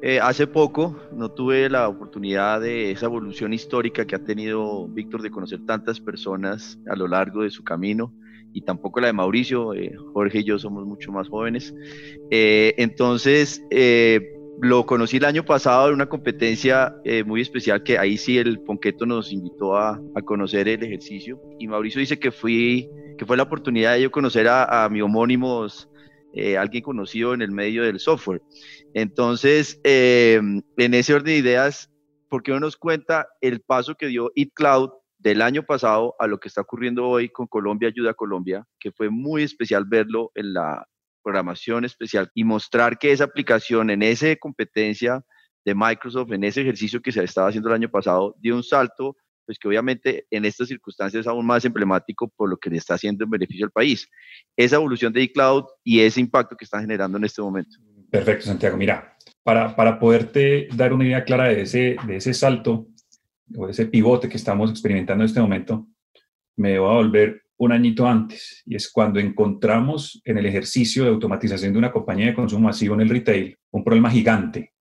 eh, 0.00 0.20
hace 0.20 0.46
poco, 0.46 0.98
no 1.12 1.32
tuve 1.32 1.68
la 1.68 1.86
oportunidad 1.86 2.62
de 2.62 2.92
esa 2.92 3.04
evolución 3.06 3.52
histórica 3.52 4.06
que 4.06 4.16
ha 4.16 4.24
tenido 4.24 4.88
Víctor 4.88 5.20
de 5.20 5.30
conocer 5.30 5.60
tantas 5.66 6.00
personas 6.00 6.78
a 6.90 6.96
lo 6.96 7.08
largo 7.08 7.42
de 7.42 7.50
su 7.50 7.62
camino 7.62 8.10
y 8.54 8.62
tampoco 8.62 9.00
la 9.00 9.08
de 9.08 9.12
Mauricio. 9.12 9.74
Eh, 9.74 9.92
Jorge 10.14 10.38
y 10.38 10.44
yo 10.44 10.58
somos 10.58 10.86
mucho 10.86 11.12
más 11.12 11.28
jóvenes. 11.28 11.74
Eh, 12.30 12.74
entonces, 12.78 13.62
lo 14.62 14.86
conocí 14.86 15.18
el 15.18 15.26
año 15.26 15.44
pasado 15.44 15.88
en 15.88 15.94
una 15.94 16.06
competencia 16.08 16.94
muy 17.26 17.40
especial 17.42 17.82
que 17.82 17.98
ahí 17.98 18.16
sí 18.16 18.38
el 18.38 18.60
Ponqueto 18.60 19.04
nos 19.04 19.32
invitó 19.32 19.76
a, 19.76 20.00
a, 20.14 20.22
conocer 20.22 20.68
el 20.68 20.82
ejercicio 20.82 21.40
y 21.58 21.66
Mauricio 21.66 21.98
dice 21.98 22.20
que 22.20 22.30
fui 22.30 22.88
que 23.18 23.26
fue 23.26 23.36
la 23.36 23.42
oportunidad 23.42 23.94
de 23.94 24.02
yo 24.02 24.10
conocer 24.12 24.46
a, 24.46 24.84
a 24.84 24.88
mi 24.88 25.00
homónimos 25.00 25.88
eh, 26.36 26.58
alguien 26.58 26.82
conocido 26.82 27.32
en 27.32 27.42
el 27.42 27.52
medio 27.52 27.84
del 27.84 28.00
software. 28.00 28.42
Entonces, 28.92 29.80
eh, 29.84 30.40
en 30.76 30.94
ese 30.94 31.14
orden 31.14 31.26
de 31.26 31.36
ideas, 31.36 31.92
¿por 32.28 32.42
qué 32.42 32.50
no 32.50 32.58
nos 32.58 32.76
cuenta 32.76 33.28
el 33.40 33.60
paso 33.60 33.94
que 33.94 34.08
dio 34.08 34.32
Cloud 34.52 34.90
del 35.24 35.40
año 35.40 35.62
pasado 35.62 36.14
a 36.18 36.26
lo 36.26 36.38
que 36.38 36.48
está 36.48 36.60
ocurriendo 36.60 37.08
hoy 37.08 37.30
con 37.30 37.46
Colombia 37.46 37.88
Ayuda 37.88 38.10
a 38.10 38.14
Colombia, 38.14 38.62
que 38.78 38.92
fue 38.92 39.08
muy 39.08 39.42
especial 39.42 39.86
verlo 39.86 40.30
en 40.34 40.52
la 40.52 40.86
programación 41.22 41.86
especial 41.86 42.30
y 42.34 42.44
mostrar 42.44 42.98
que 42.98 43.10
esa 43.10 43.24
aplicación 43.24 43.88
en 43.88 44.02
esa 44.02 44.36
competencia 44.36 45.24
de 45.64 45.74
Microsoft, 45.74 46.30
en 46.32 46.44
ese 46.44 46.60
ejercicio 46.60 47.00
que 47.00 47.10
se 47.10 47.24
estaba 47.24 47.48
haciendo 47.48 47.70
el 47.70 47.74
año 47.76 47.88
pasado, 47.88 48.36
dio 48.38 48.54
un 48.54 48.62
salto 48.62 49.16
pues 49.46 49.58
que 49.58 49.66
obviamente 49.66 50.26
en 50.30 50.44
estas 50.44 50.68
circunstancias 50.68 51.22
es 51.22 51.26
aún 51.26 51.46
más 51.46 51.64
emblemático 51.64 52.28
por 52.28 52.50
lo 52.50 52.58
que 52.58 52.68
le 52.68 52.76
está 52.76 52.94
haciendo 52.94 53.24
en 53.24 53.30
beneficio 53.30 53.64
al 53.64 53.72
país. 53.72 54.06
Esa 54.56 54.76
evolución 54.76 55.12
de 55.12 55.22
iCloud 55.22 55.64
y 55.82 56.00
ese 56.00 56.20
impacto 56.20 56.54
que 56.54 56.66
está 56.66 56.80
generando 56.80 57.16
en 57.16 57.24
este 57.24 57.40
momento. 57.40 57.78
Perfecto, 58.10 58.44
Santiago. 58.44 58.76
Mira, 58.76 59.16
para, 59.42 59.74
para 59.74 59.98
poderte 59.98 60.68
dar 60.74 60.92
una 60.92 61.04
idea 61.04 61.24
clara 61.24 61.48
de 61.48 61.62
ese, 61.62 61.96
de 62.06 62.16
ese 62.16 62.34
salto 62.34 62.88
o 63.56 63.68
ese 63.68 63.86
pivote 63.86 64.28
que 64.28 64.36
estamos 64.36 64.70
experimentando 64.70 65.24
en 65.24 65.28
este 65.28 65.40
momento, 65.40 65.86
me 66.56 66.78
voy 66.78 66.90
a 66.90 66.94
volver 66.94 67.42
un 67.56 67.72
añito 67.72 68.06
antes, 68.06 68.62
y 68.66 68.74
es 68.74 68.90
cuando 68.90 69.20
encontramos 69.20 70.20
en 70.24 70.38
el 70.38 70.46
ejercicio 70.46 71.04
de 71.04 71.10
automatización 71.10 71.72
de 71.72 71.78
una 71.78 71.92
compañía 71.92 72.26
de 72.26 72.34
consumo 72.34 72.66
masivo 72.66 72.94
en 72.94 73.02
el 73.02 73.08
retail 73.08 73.56
un 73.70 73.84
problema 73.84 74.10
gigante 74.10 74.72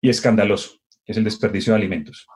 y 0.00 0.08
escandaloso, 0.08 0.78
que 1.04 1.12
es 1.12 1.18
el 1.18 1.24
desperdicio 1.24 1.72
de 1.72 1.78
alimentos. 1.78 2.26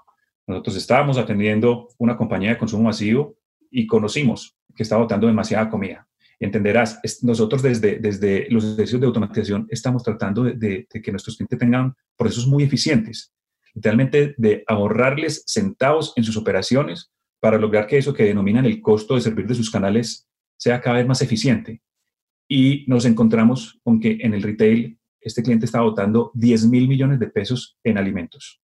Nosotros 0.46 0.76
estábamos 0.76 1.18
atendiendo 1.18 1.88
una 1.98 2.16
compañía 2.16 2.50
de 2.50 2.58
consumo 2.58 2.84
masivo 2.84 3.36
y 3.70 3.86
conocimos 3.86 4.56
que 4.74 4.82
estaba 4.82 5.02
botando 5.02 5.26
demasiada 5.26 5.68
comida. 5.68 6.06
Entenderás, 6.40 6.98
nosotros 7.22 7.62
desde, 7.62 7.98
desde 7.98 8.48
los 8.50 8.64
servicios 8.64 9.00
de 9.00 9.06
automatización 9.06 9.66
estamos 9.70 10.02
tratando 10.02 10.42
de, 10.42 10.86
que 10.90 11.10
nuestros 11.12 11.36
clientes 11.36 11.58
tengan 11.58 11.94
procesos 12.16 12.48
muy 12.48 12.64
eficientes, 12.64 13.32
literalmente 13.74 14.34
de 14.36 14.64
ahorrarles 14.66 15.44
centavos 15.46 16.12
en 16.16 16.24
sus 16.24 16.36
operaciones 16.36 17.10
para 17.40 17.58
lograr 17.58 17.86
que 17.86 17.98
eso 17.98 18.14
que 18.14 18.24
denominan 18.24 18.66
el 18.66 18.80
costo 18.80 19.14
de 19.14 19.20
servir 19.20 19.46
de 19.46 19.54
sus 19.54 19.70
canales 19.70 20.28
sea 20.56 20.80
cada 20.80 20.98
vez 20.98 21.06
más 21.06 21.22
eficiente. 21.22 21.82
Y 22.48 22.84
nos 22.86 23.04
encontramos 23.04 23.80
con 23.82 23.98
que 23.98 24.18
en 24.20 24.34
el 24.34 24.42
retail 24.42 24.98
este 25.20 25.42
cliente 25.42 25.66
estaba 25.66 25.84
botando 25.84 26.30
10 26.34 26.66
mil 26.66 26.88
millones 26.88 27.18
de 27.18 27.28
pesos 27.28 27.78
en 27.84 27.98
alimentos. 27.98 28.60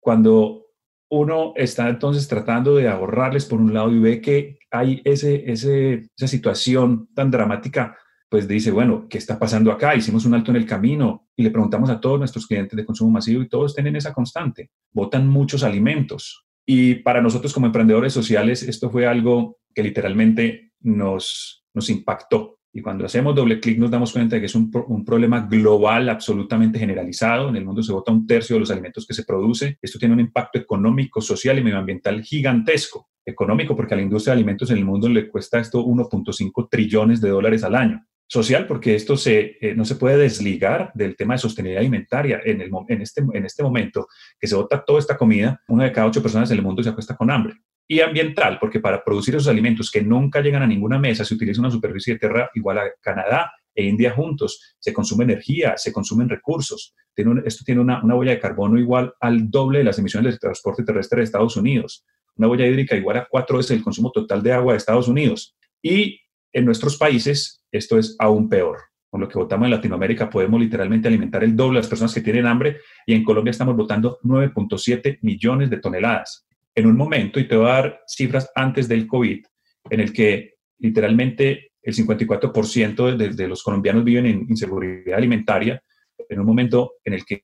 Cuando 0.00 0.66
uno 1.10 1.52
está 1.56 1.88
entonces 1.88 2.28
tratando 2.28 2.76
de 2.76 2.88
ahorrarles 2.88 3.46
por 3.46 3.60
un 3.60 3.72
lado 3.72 3.92
y 3.92 3.98
ve 3.98 4.20
que 4.20 4.58
hay 4.70 5.00
ese, 5.04 5.50
esa 5.50 6.26
situación 6.26 7.08
tan 7.14 7.30
dramática, 7.30 7.96
pues 8.28 8.46
dice, 8.46 8.70
bueno, 8.70 9.06
¿qué 9.08 9.18
está 9.18 9.38
pasando 9.38 9.72
acá? 9.72 9.96
Hicimos 9.96 10.24
un 10.26 10.34
alto 10.34 10.50
en 10.50 10.58
el 10.58 10.66
camino 10.66 11.28
y 11.34 11.42
le 11.42 11.50
preguntamos 11.50 11.88
a 11.88 12.00
todos 12.00 12.18
nuestros 12.18 12.46
clientes 12.46 12.76
de 12.76 12.84
consumo 12.84 13.10
masivo 13.10 13.42
y 13.42 13.48
todos 13.48 13.74
tienen 13.74 13.96
esa 13.96 14.12
constante, 14.12 14.70
botan 14.92 15.28
muchos 15.28 15.62
alimentos. 15.62 16.44
Y 16.66 16.96
para 16.96 17.22
nosotros 17.22 17.54
como 17.54 17.66
emprendedores 17.66 18.12
sociales, 18.12 18.62
esto 18.62 18.90
fue 18.90 19.06
algo 19.06 19.56
que 19.74 19.82
literalmente 19.82 20.72
nos, 20.80 21.64
nos 21.72 21.88
impactó. 21.88 22.58
Y 22.70 22.82
cuando 22.82 23.06
hacemos 23.06 23.34
doble 23.34 23.60
clic 23.60 23.78
nos 23.78 23.90
damos 23.90 24.12
cuenta 24.12 24.36
de 24.36 24.40
que 24.40 24.46
es 24.46 24.54
un, 24.54 24.70
un, 24.88 25.02
problema 25.02 25.40
global 25.40 26.10
absolutamente 26.10 26.78
generalizado. 26.78 27.48
En 27.48 27.56
el 27.56 27.64
mundo 27.64 27.82
se 27.82 27.92
vota 27.92 28.12
un 28.12 28.26
tercio 28.26 28.56
de 28.56 28.60
los 28.60 28.70
alimentos 28.70 29.06
que 29.06 29.14
se 29.14 29.24
produce. 29.24 29.78
Esto 29.80 29.98
tiene 29.98 30.12
un 30.12 30.20
impacto 30.20 30.58
económico, 30.58 31.22
social 31.22 31.58
y 31.58 31.62
medioambiental 31.62 32.22
gigantesco. 32.22 33.08
Económico 33.24 33.74
porque 33.74 33.94
a 33.94 33.96
la 33.96 34.02
industria 34.02 34.32
de 34.32 34.40
alimentos 34.40 34.70
en 34.70 34.78
el 34.78 34.84
mundo 34.84 35.08
le 35.08 35.28
cuesta 35.28 35.58
esto 35.58 35.84
1.5 35.84 36.68
trillones 36.70 37.22
de 37.22 37.30
dólares 37.30 37.64
al 37.64 37.74
año. 37.74 38.04
Social 38.30 38.66
porque 38.66 38.94
esto 38.94 39.16
se, 39.16 39.56
eh, 39.60 39.74
no 39.74 39.86
se 39.86 39.96
puede 39.96 40.18
desligar 40.18 40.92
del 40.94 41.16
tema 41.16 41.34
de 41.34 41.38
sostenibilidad 41.38 41.80
alimentaria. 41.80 42.40
En, 42.44 42.60
el, 42.60 42.70
en, 42.88 43.00
este, 43.00 43.22
en 43.32 43.44
este 43.46 43.62
momento 43.62 44.06
que 44.38 44.46
se 44.46 44.54
vota 44.54 44.84
toda 44.84 44.98
esta 44.98 45.16
comida, 45.16 45.62
una 45.68 45.84
de 45.84 45.92
cada 45.92 46.06
ocho 46.06 46.22
personas 46.22 46.50
en 46.50 46.58
el 46.58 46.62
mundo 46.62 46.82
se 46.82 46.90
acuesta 46.90 47.16
con 47.16 47.30
hambre 47.30 47.54
y 47.88 48.00
ambiental, 48.00 48.58
porque 48.60 48.80
para 48.80 49.02
producir 49.02 49.34
esos 49.34 49.48
alimentos 49.48 49.90
que 49.90 50.02
nunca 50.02 50.42
llegan 50.42 50.62
a 50.62 50.66
ninguna 50.66 50.98
mesa 50.98 51.24
se 51.24 51.34
utiliza 51.34 51.60
una 51.60 51.70
superficie 51.70 52.14
de 52.14 52.20
tierra 52.20 52.50
igual 52.54 52.78
a 52.78 52.90
Canadá 53.00 53.50
e 53.74 53.84
India 53.84 54.10
juntos, 54.10 54.76
se 54.78 54.92
consume 54.92 55.24
energía, 55.24 55.74
se 55.78 55.90
consumen 55.90 56.28
recursos. 56.28 56.94
Tiene 57.14 57.40
esto 57.46 57.64
tiene 57.64 57.80
una, 57.80 58.04
una, 58.04 58.14
huella 58.14 58.32
de 58.32 58.40
carbono 58.40 58.78
igual 58.78 59.14
al 59.20 59.50
doble 59.50 59.78
de 59.78 59.84
las 59.84 59.98
emisiones 59.98 60.32
del 60.32 60.38
transporte 60.38 60.84
terrestre 60.84 61.18
de 61.18 61.24
Estados 61.24 61.56
Unidos, 61.56 62.04
una 62.36 62.48
huella 62.48 62.66
hídrica 62.66 62.94
igual 62.94 63.16
a 63.16 63.28
cuatro 63.28 63.56
veces 63.56 63.70
el 63.70 63.82
consumo 63.82 64.10
total 64.12 64.42
de 64.42 64.52
agua 64.52 64.74
de 64.74 64.76
Estados 64.76 65.08
Unidos. 65.08 65.56
Y 65.80 66.20
en 66.52 66.66
nuestros 66.66 66.98
países 66.98 67.57
esto 67.70 67.98
es 67.98 68.16
aún 68.18 68.48
peor. 68.48 68.78
Con 69.10 69.20
lo 69.22 69.28
que 69.28 69.38
votamos 69.38 69.64
en 69.64 69.70
Latinoamérica 69.70 70.28
podemos 70.28 70.60
literalmente 70.60 71.08
alimentar 71.08 71.42
el 71.42 71.56
doble 71.56 71.76
de 71.76 71.80
las 71.80 71.88
personas 71.88 72.12
que 72.12 72.20
tienen 72.20 72.46
hambre 72.46 72.78
y 73.06 73.14
en 73.14 73.24
Colombia 73.24 73.50
estamos 73.50 73.74
votando 73.74 74.18
9.7 74.22 75.18
millones 75.22 75.70
de 75.70 75.78
toneladas 75.78 76.48
en 76.78 76.86
un 76.86 76.96
momento, 76.96 77.40
y 77.40 77.48
te 77.48 77.56
voy 77.56 77.68
a 77.68 77.72
dar 77.72 78.00
cifras 78.06 78.50
antes 78.54 78.86
del 78.86 79.08
COVID, 79.08 79.44
en 79.90 80.00
el 80.00 80.12
que 80.12 80.54
literalmente 80.78 81.72
el 81.82 81.92
54% 81.92 83.16
de, 83.16 83.30
de 83.30 83.48
los 83.48 83.64
colombianos 83.64 84.04
viven 84.04 84.26
en 84.26 84.46
inseguridad 84.48 85.18
alimentaria, 85.18 85.82
en 86.28 86.38
un 86.38 86.46
momento 86.46 86.92
en 87.04 87.14
el 87.14 87.24
que 87.24 87.42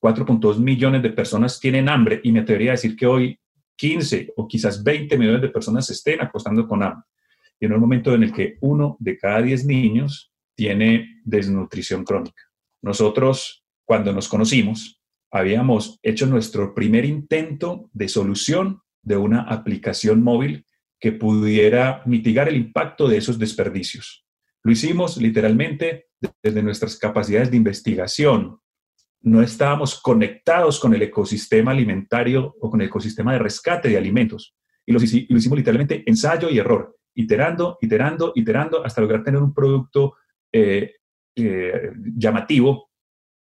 4.2 0.00 0.58
millones 0.58 1.02
de 1.02 1.10
personas 1.10 1.60
tienen 1.60 1.90
hambre, 1.90 2.20
y 2.24 2.32
me 2.32 2.40
atrevería 2.40 2.70
a 2.70 2.72
decir 2.72 2.96
que 2.96 3.06
hoy 3.06 3.38
15 3.76 4.32
o 4.36 4.48
quizás 4.48 4.82
20 4.82 5.18
millones 5.18 5.42
de 5.42 5.50
personas 5.50 5.90
estén 5.90 6.22
acostando 6.22 6.66
con 6.66 6.82
hambre. 6.82 7.04
Y 7.60 7.66
en 7.66 7.74
un 7.74 7.80
momento 7.80 8.14
en 8.14 8.24
el 8.24 8.32
que 8.32 8.56
uno 8.60 8.96
de 8.98 9.18
cada 9.18 9.42
10 9.42 9.66
niños 9.66 10.32
tiene 10.56 11.20
desnutrición 11.24 12.04
crónica. 12.04 12.42
Nosotros, 12.82 13.64
cuando 13.84 14.12
nos 14.12 14.28
conocimos, 14.28 15.00
habíamos 15.30 15.98
hecho 16.02 16.26
nuestro 16.26 16.74
primer 16.74 17.04
intento 17.04 17.90
de 17.92 18.08
solución 18.08 18.80
de 19.02 19.16
una 19.16 19.42
aplicación 19.42 20.22
móvil 20.22 20.64
que 20.98 21.12
pudiera 21.12 22.02
mitigar 22.06 22.48
el 22.48 22.56
impacto 22.56 23.08
de 23.08 23.16
esos 23.16 23.38
desperdicios. 23.38 24.26
Lo 24.62 24.72
hicimos 24.72 25.16
literalmente 25.16 26.08
desde 26.42 26.62
nuestras 26.62 26.96
capacidades 26.96 27.50
de 27.50 27.56
investigación. 27.56 28.58
No 29.22 29.42
estábamos 29.42 30.00
conectados 30.00 30.78
con 30.78 30.94
el 30.94 31.02
ecosistema 31.02 31.70
alimentario 31.70 32.54
o 32.60 32.70
con 32.70 32.80
el 32.80 32.88
ecosistema 32.88 33.32
de 33.32 33.38
rescate 33.38 33.88
de 33.88 33.96
alimentos. 33.96 34.54
Y 34.84 34.92
lo, 34.92 35.02
hicimos 35.02 35.58
literalmente 35.58 36.02
ensayo 36.06 36.50
y 36.50 36.58
error, 36.58 36.98
iterando, 37.14 37.78
iterando, 37.80 38.32
iterando, 38.34 38.84
hasta 38.84 39.00
lograr 39.00 39.22
tener 39.22 39.40
un 39.40 39.54
producto 39.54 40.16
eh, 40.52 40.96
eh, 41.36 41.92
llamativo 42.16 42.90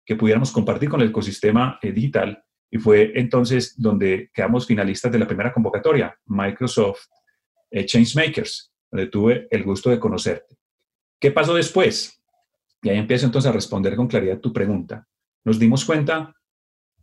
que 0.05 0.17
pudiéramos 0.17 0.50
compartir 0.50 0.88
con 0.88 1.00
el 1.00 1.09
ecosistema 1.09 1.79
eh, 1.83 1.93
digital. 1.93 2.43
Y 2.71 2.79
fue 2.79 3.12
entonces 3.15 3.81
donde 3.81 4.31
quedamos 4.33 4.67
finalistas 4.67 5.11
de 5.12 5.19
la 5.19 5.27
primera 5.27 5.53
convocatoria, 5.53 6.19
Microsoft 6.27 7.07
Changemakers, 7.71 8.73
donde 8.91 9.07
tuve 9.09 9.49
el 9.50 9.65
gusto 9.65 9.91
de 9.91 9.99
conocerte. 9.99 10.57
¿Qué 11.21 11.31
pasó 11.31 11.55
después? 11.55 12.23
Y 12.83 12.91
ahí 12.91 12.99
empiezo 12.99 13.27
entonces 13.27 13.49
a 13.49 13.53
responder 13.53 13.97
con 13.97 14.07
claridad 14.07 14.38
tu 14.38 14.53
pregunta. 14.53 15.07
Nos 15.45 15.59
dimos 15.59 15.85
cuenta 15.85 16.35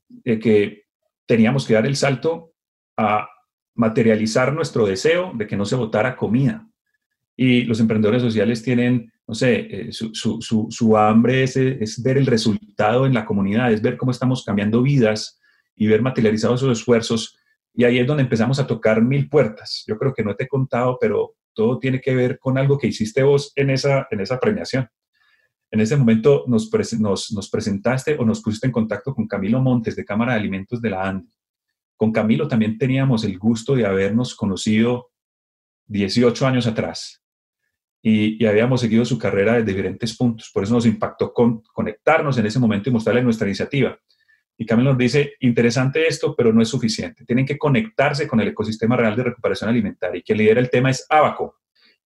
de 0.07 0.39
que 0.39 0.85
teníamos 1.25 1.65
que 1.65 1.73
dar 1.73 1.85
el 1.85 1.95
salto 1.95 2.53
a 2.97 3.27
materializar 3.75 4.53
nuestro 4.53 4.85
deseo 4.85 5.31
de 5.35 5.47
que 5.47 5.57
no 5.57 5.65
se 5.65 5.75
votara 5.75 6.15
comida. 6.15 6.67
Y 7.37 7.63
los 7.63 7.79
emprendedores 7.79 8.21
sociales 8.21 8.63
tienen 8.63 9.11
no 9.27 9.33
sé, 9.33 9.87
eh, 9.87 9.89
su, 9.91 10.97
hambre 10.97 11.43
es, 11.43 12.03
ver 12.03 12.17
el 12.17 12.27
resultado 12.27 13.05
en 13.05 13.13
la 13.13 13.25
comunidad, 13.25 13.71
es 13.71 13.81
ver 13.81 13.97
cómo 13.97 14.11
estamos 14.11 14.43
cambiando 14.43 14.83
vidas 14.83 15.39
y 15.75 15.87
ver 15.87 16.01
materializados 16.01 16.61
esos 16.61 16.79
esfuerzos. 16.79 17.37
Y 17.73 17.83
ahí 17.83 17.97
es 17.97 18.07
donde 18.07 18.23
empezamos 18.23 18.59
a 18.59 18.67
tocar 18.67 19.01
mil 19.01 19.27
puertas. 19.27 19.83
Yo 19.87 19.97
creo 19.97 20.13
que 20.13 20.23
no 20.23 20.35
te 20.35 20.43
he 20.43 20.47
contado, 20.47 20.97
pero 21.01 21.35
todo 21.53 21.79
tiene 21.79 22.01
que 22.01 22.13
ver 22.13 22.37
con 22.37 22.57
algo 22.57 22.77
que 22.77 22.87
hiciste 22.87 23.23
vos 23.23 23.51
en 23.55 23.71
esa, 23.71 24.07
en 24.11 24.21
esa 24.21 24.39
premiación. 24.39 24.87
En 25.71 25.81
ese 25.81 25.97
momento 25.97 26.45
nos, 26.47 26.71
nos, 27.31 27.49
presentaste 27.49 28.15
o 28.17 28.25
nos 28.25 28.41
pusiste 28.41 28.67
en 28.67 28.71
contacto 28.71 29.13
con 29.13 29.27
Camilo 29.27 29.59
Montes 29.59 29.95
de 29.95 30.05
Cámara 30.05 30.33
de 30.33 30.39
Alimentos 30.39 30.81
de 30.81 30.89
la 30.89 31.09
ANDE. 31.09 31.31
Con 31.97 32.11
Camilo 32.11 32.47
también 32.47 32.77
teníamos 32.77 33.23
el 33.23 33.37
gusto 33.37 33.75
de 33.75 33.85
habernos 33.85 34.35
conocido 34.35 35.11
18 35.87 36.47
años 36.47 36.67
atrás 36.67 37.25
y, 38.07 38.45
habíamos 38.45 38.81
seguido 38.81 39.03
su 39.03 39.17
carrera 39.17 39.53
desde 39.53 39.65
diferentes 39.65 40.15
puntos. 40.15 40.51
Por 40.53 40.63
eso 40.63 40.75
nos 40.75 40.85
impactó 40.85 41.33
con 41.33 41.61
conectarnos 41.73 42.37
en 42.37 42.45
ese 42.45 42.59
momento 42.59 42.87
y 42.87 42.93
mostrarle 42.93 43.23
nuestra 43.23 43.47
iniciativa. 43.47 43.97
Y 44.57 44.65
Camilo 44.65 44.91
nos 44.91 44.99
dice, 44.99 45.33
interesante 45.39 46.05
esto, 46.05 46.35
pero 46.35 46.53
no 46.53 46.61
es 46.61 46.69
suficiente. 46.69 47.25
Tienen 47.25 47.47
que 47.47 47.57
conectarse 47.57 48.27
con 48.27 48.39
el 48.39 48.49
ecosistema 48.49 48.95
real 48.95 49.15
de 49.15 49.23
recuperación 49.23 49.71
alimentaria. 49.71 50.19
Y 50.19 50.21
quien 50.21 50.37
lidera 50.37 50.59
el 50.59 50.69
tema 50.69 50.91
es 50.91 51.05
Abaco. 51.09 51.57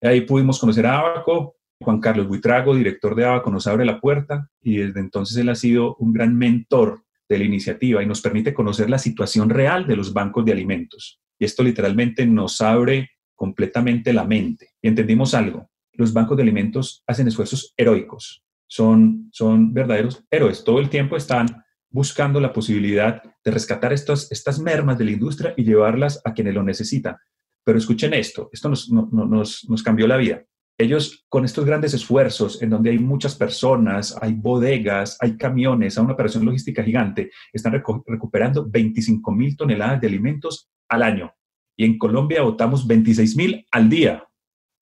Ahí 0.01 0.22
pudimos 0.22 0.58
conocer 0.58 0.86
a 0.86 1.00
Abaco. 1.00 1.58
Juan 1.81 2.00
Carlos 2.00 2.29
Buitrago, 2.29 2.75
director 2.75 3.13
de 3.13 3.25
Abaco, 3.25 3.51
nos 3.51 3.67
abre 3.67 3.84
la 3.84 4.00
puerta 4.00 4.50
y 4.62 4.77
desde 4.77 5.01
entonces 5.01 5.36
él 5.36 5.50
ha 5.50 5.55
sido 5.55 5.96
un 5.96 6.13
gran 6.13 6.38
mentor 6.38 7.03
de 7.29 7.38
la 7.38 7.45
iniciativa 7.45 8.01
y 8.01 8.07
nos 8.07 8.21
permite 8.21 8.53
conocer 8.53 8.89
la 8.89 8.98
situación 8.98 9.50
real 9.50 9.86
de 9.88 9.95
los 9.95 10.12
bancos 10.12 10.43
de 10.43 10.51
alimentos. 10.51 11.21
Y 11.38 11.45
esto 11.45 11.63
literalmente 11.63 12.25
nos 12.25 12.59
abre 12.59 13.12
completamente 13.36 14.12
la 14.12 14.25
mente. 14.25 14.71
Y 14.81 14.88
entendimos 14.88 15.33
algo. 15.33 15.69
Los 15.93 16.12
bancos 16.12 16.36
de 16.36 16.43
alimentos 16.43 17.03
hacen 17.07 17.27
esfuerzos 17.27 17.74
heroicos. 17.77 18.43
Son, 18.67 19.29
son 19.31 19.74
verdaderos 19.74 20.24
héroes. 20.29 20.63
Todo 20.63 20.79
el 20.79 20.89
tiempo 20.89 21.15
están 21.15 21.63
buscando 21.89 22.39
la 22.39 22.51
posibilidad 22.51 23.21
de 23.43 23.51
rescatar 23.51 23.93
estas, 23.93 24.31
estas 24.31 24.59
mermas 24.59 24.98
de 24.98 25.05
la 25.05 25.12
industria 25.12 25.53
y 25.55 25.63
llevarlas 25.63 26.21
a 26.25 26.33
quienes 26.33 26.53
lo 26.53 26.63
necesitan. 26.63 27.15
Pero 27.63 27.77
escuchen 27.77 28.13
esto, 28.13 28.50
esto 28.51 28.69
nos, 28.69 28.89
nos, 28.89 29.69
nos 29.69 29.83
cambió 29.83 30.07
la 30.07 30.17
vida. 30.17 30.43
Ellos 30.79 31.25
con 31.27 31.43
estos 31.43 31.65
grandes 31.65 31.93
esfuerzos 31.93 32.62
en 32.62 32.69
donde 32.69 32.91
hay 32.91 33.00
muchas 33.00 33.36
personas, 33.36 34.17
hay 34.21 34.31
bodegas, 34.31 35.17
hay 35.19 35.36
camiones, 35.36 35.98
hay 35.98 36.05
una 36.05 36.13
operación 36.13 36.45
logística 36.45 36.81
gigante, 36.81 37.31
están 37.51 37.74
recuperando 38.07 38.65
25 38.65 39.29
mil 39.33 39.57
toneladas 39.57 40.00
de 40.00 40.07
alimentos 40.07 40.69
al 40.88 41.03
año. 41.03 41.33
Y 41.75 41.83
en 41.83 41.98
Colombia 41.98 42.43
votamos 42.43 42.88
26 42.88 43.36
mil 43.36 43.67
al 43.71 43.89
día. 43.89 44.24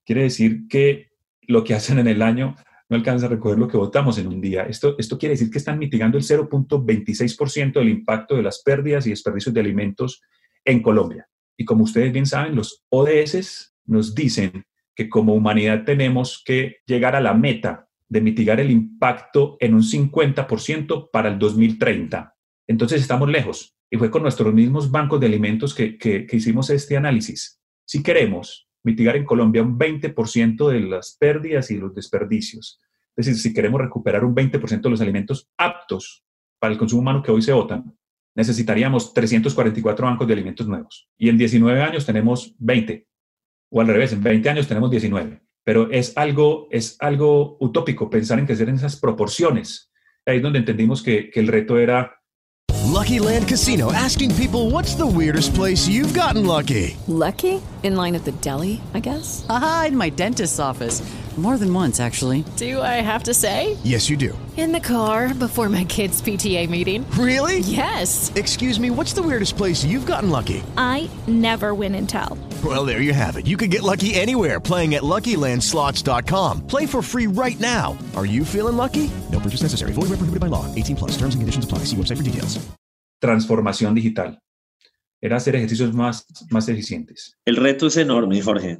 Quiere 0.05 0.21
decir 0.21 0.67
que 0.67 1.09
lo 1.41 1.63
que 1.63 1.73
hacen 1.73 1.97
en 1.97 2.07
el 2.07 2.21
año 2.21 2.55
no 2.89 2.95
alcanza 2.95 3.25
a 3.25 3.29
recoger 3.29 3.57
lo 3.57 3.67
que 3.67 3.77
votamos 3.77 4.19
en 4.19 4.27
un 4.27 4.39
día. 4.39 4.67
Esto, 4.67 4.95
esto 4.99 5.17
quiere 5.17 5.33
decir 5.33 5.49
que 5.49 5.57
están 5.57 5.79
mitigando 5.79 6.19
el 6.19 6.23
0.26% 6.23 7.73
del 7.73 7.89
impacto 7.89 8.35
de 8.35 8.43
las 8.43 8.61
pérdidas 8.61 9.07
y 9.07 9.09
desperdicios 9.09 9.51
de 9.51 9.61
alimentos 9.61 10.21
en 10.63 10.83
Colombia. 10.83 11.27
Y 11.57 11.65
como 11.65 11.85
ustedes 11.85 12.13
bien 12.13 12.27
saben, 12.27 12.55
los 12.55 12.83
ODS 12.89 13.73
nos 13.85 14.13
dicen 14.13 14.63
que 14.97 15.09
como 15.09 15.35
humanidad 15.35 15.83
tenemos 15.85 16.41
que 16.43 16.77
llegar 16.87 17.15
a 17.15 17.21
la 17.21 17.35
meta 17.35 17.87
de 18.09 18.19
mitigar 18.19 18.59
el 18.59 18.71
impacto 18.71 19.55
en 19.59 19.75
un 19.75 19.83
50% 19.83 21.11
para 21.11 21.29
el 21.29 21.37
2030. 21.37 22.35
Entonces 22.65 23.01
estamos 23.01 23.29
lejos. 23.29 23.75
Y 23.91 23.97
fue 23.97 24.09
con 24.09 24.23
nuestros 24.23 24.51
mismos 24.55 24.89
bancos 24.89 25.19
de 25.19 25.27
alimentos 25.27 25.75
que, 25.75 26.27
hicimos 26.31 26.71
este 26.71 26.97
análisis. 26.97 27.61
Si 27.85 28.01
queremos 28.01 28.67
mitigar 28.83 29.15
en 29.15 29.25
Colombia 29.25 29.61
un 29.61 29.77
20% 29.77 30.67
de 30.69 30.79
las 30.81 31.15
pérdidas 31.19 31.69
y 31.69 31.77
los 31.77 31.93
desperdicios. 31.93 32.81
Es 33.15 33.27
decir, 33.27 33.39
si 33.39 33.53
queremos 33.53 33.79
recuperar 33.79 34.25
un 34.25 34.33
20% 34.33 34.81
de 34.81 34.89
los 34.89 35.01
alimentos 35.01 35.47
aptos 35.57 36.23
para 36.59 36.73
el 36.73 36.79
consumo 36.79 37.01
humano 37.01 37.21
que 37.21 37.31
hoy 37.31 37.43
se 37.43 37.53
votan, 37.53 37.95
necesitaríamos 38.33 39.13
344 39.13 40.07
bancos 40.07 40.27
de 40.27 40.33
alimentos 40.33 40.67
nuevos. 40.67 41.07
Y 41.17 41.29
en 41.29 41.37
19 41.37 41.81
años 41.81 42.05
tenemos 42.05 42.55
20. 42.57 43.07
O 43.69 43.81
al 43.81 43.87
revés, 43.87 44.13
en 44.13 44.23
20 44.23 44.49
años 44.49 44.67
tenemos 44.67 44.89
19. 44.91 45.41
Pero 45.63 45.91
es 45.91 46.15
algo, 46.15 46.67
es 46.71 46.95
algo 46.99 47.57
utópico 47.59 48.09
pensar 48.09 48.39
en 48.39 48.45
crecer 48.45 48.69
en 48.69 48.75
esas 48.75 48.95
proporciones. 48.95 49.91
Ahí 50.25 50.37
es 50.37 50.43
donde 50.43 50.59
entendimos 50.59 51.03
que, 51.03 51.29
que 51.29 51.39
el 51.39 51.47
reto 51.47 51.77
era 51.77 52.17
Lucky 52.87 53.19
Land 53.19 53.47
Casino 53.47 53.91
asking 53.91 54.33
people 54.35 54.71
what's 54.71 54.95
the 54.95 55.05
weirdest 55.05 55.53
place 55.53 55.87
you've 55.87 56.13
gotten 56.13 56.45
lucky? 56.45 56.95
Lucky? 57.07 57.61
In 57.83 57.95
line 57.95 58.15
at 58.15 58.23
the 58.23 58.31
deli, 58.41 58.81
I 58.93 58.99
guess? 58.99 59.45
Aha, 59.49 59.85
in 59.89 59.97
my 59.97 60.09
dentist's 60.09 60.59
office. 60.59 61.03
More 61.37 61.59
than 61.59 61.71
once, 61.71 61.99
actually. 61.99 62.43
Do 62.55 62.81
I 62.81 62.99
have 63.01 63.23
to 63.25 63.33
say? 63.35 63.77
Yes, 63.83 64.09
you 64.09 64.17
do. 64.17 64.35
In 64.57 64.71
the 64.71 64.79
car 64.79 65.35
before 65.35 65.69
my 65.69 65.83
kids' 65.83 66.19
PTA 66.19 66.67
meeting. 66.67 67.05
Really? 67.11 67.59
Yes. 67.59 68.31
Excuse 68.33 68.79
me, 68.79 68.89
what's 68.89 69.13
the 69.13 69.21
weirdest 69.21 69.55
place 69.55 69.85
you've 69.85 70.07
gotten 70.07 70.31
lucky? 70.31 70.63
I 70.77 71.07
never 71.27 71.75
win 71.75 71.93
and 71.93 72.09
tell. 72.09 72.39
Well, 72.65 72.85
there 72.85 73.01
you 73.01 73.13
have 73.13 73.37
it. 73.37 73.45
You 73.45 73.57
can 73.57 73.69
get 73.69 73.83
lucky 73.83 74.15
anywhere 74.15 74.59
playing 74.59 74.95
at 74.95 75.03
LuckyLandSlots.com. 75.03 76.65
Play 76.65 76.87
for 76.87 77.03
free 77.03 77.27
right 77.27 77.59
now. 77.59 77.95
Are 78.15 78.25
you 78.25 78.43
feeling 78.43 78.75
lucky? 78.75 79.11
No 79.31 79.39
purchase 79.39 79.61
necessary. 79.61 79.93
Void 79.93 80.09
where 80.09 80.17
prohibited 80.17 80.41
by 80.41 80.47
law. 80.47 80.65
18 80.73 80.95
plus. 80.95 81.11
Terms 81.11 81.35
and 81.35 81.41
conditions 81.43 81.65
apply. 81.65 81.85
See 81.85 81.95
website 81.95 82.17
for 82.17 82.23
details. 82.23 82.57
Transformación 83.21 83.93
digital. 83.93 84.39
Era 85.21 85.37
hacer 85.37 85.55
ejercicios 85.55 85.93
más, 85.93 86.25
más 86.51 86.69
eficientes. 86.69 87.37
El 87.45 87.55
reto 87.55 87.87
es 87.87 87.97
enorme, 87.97 88.41
Jorge. 88.41 88.79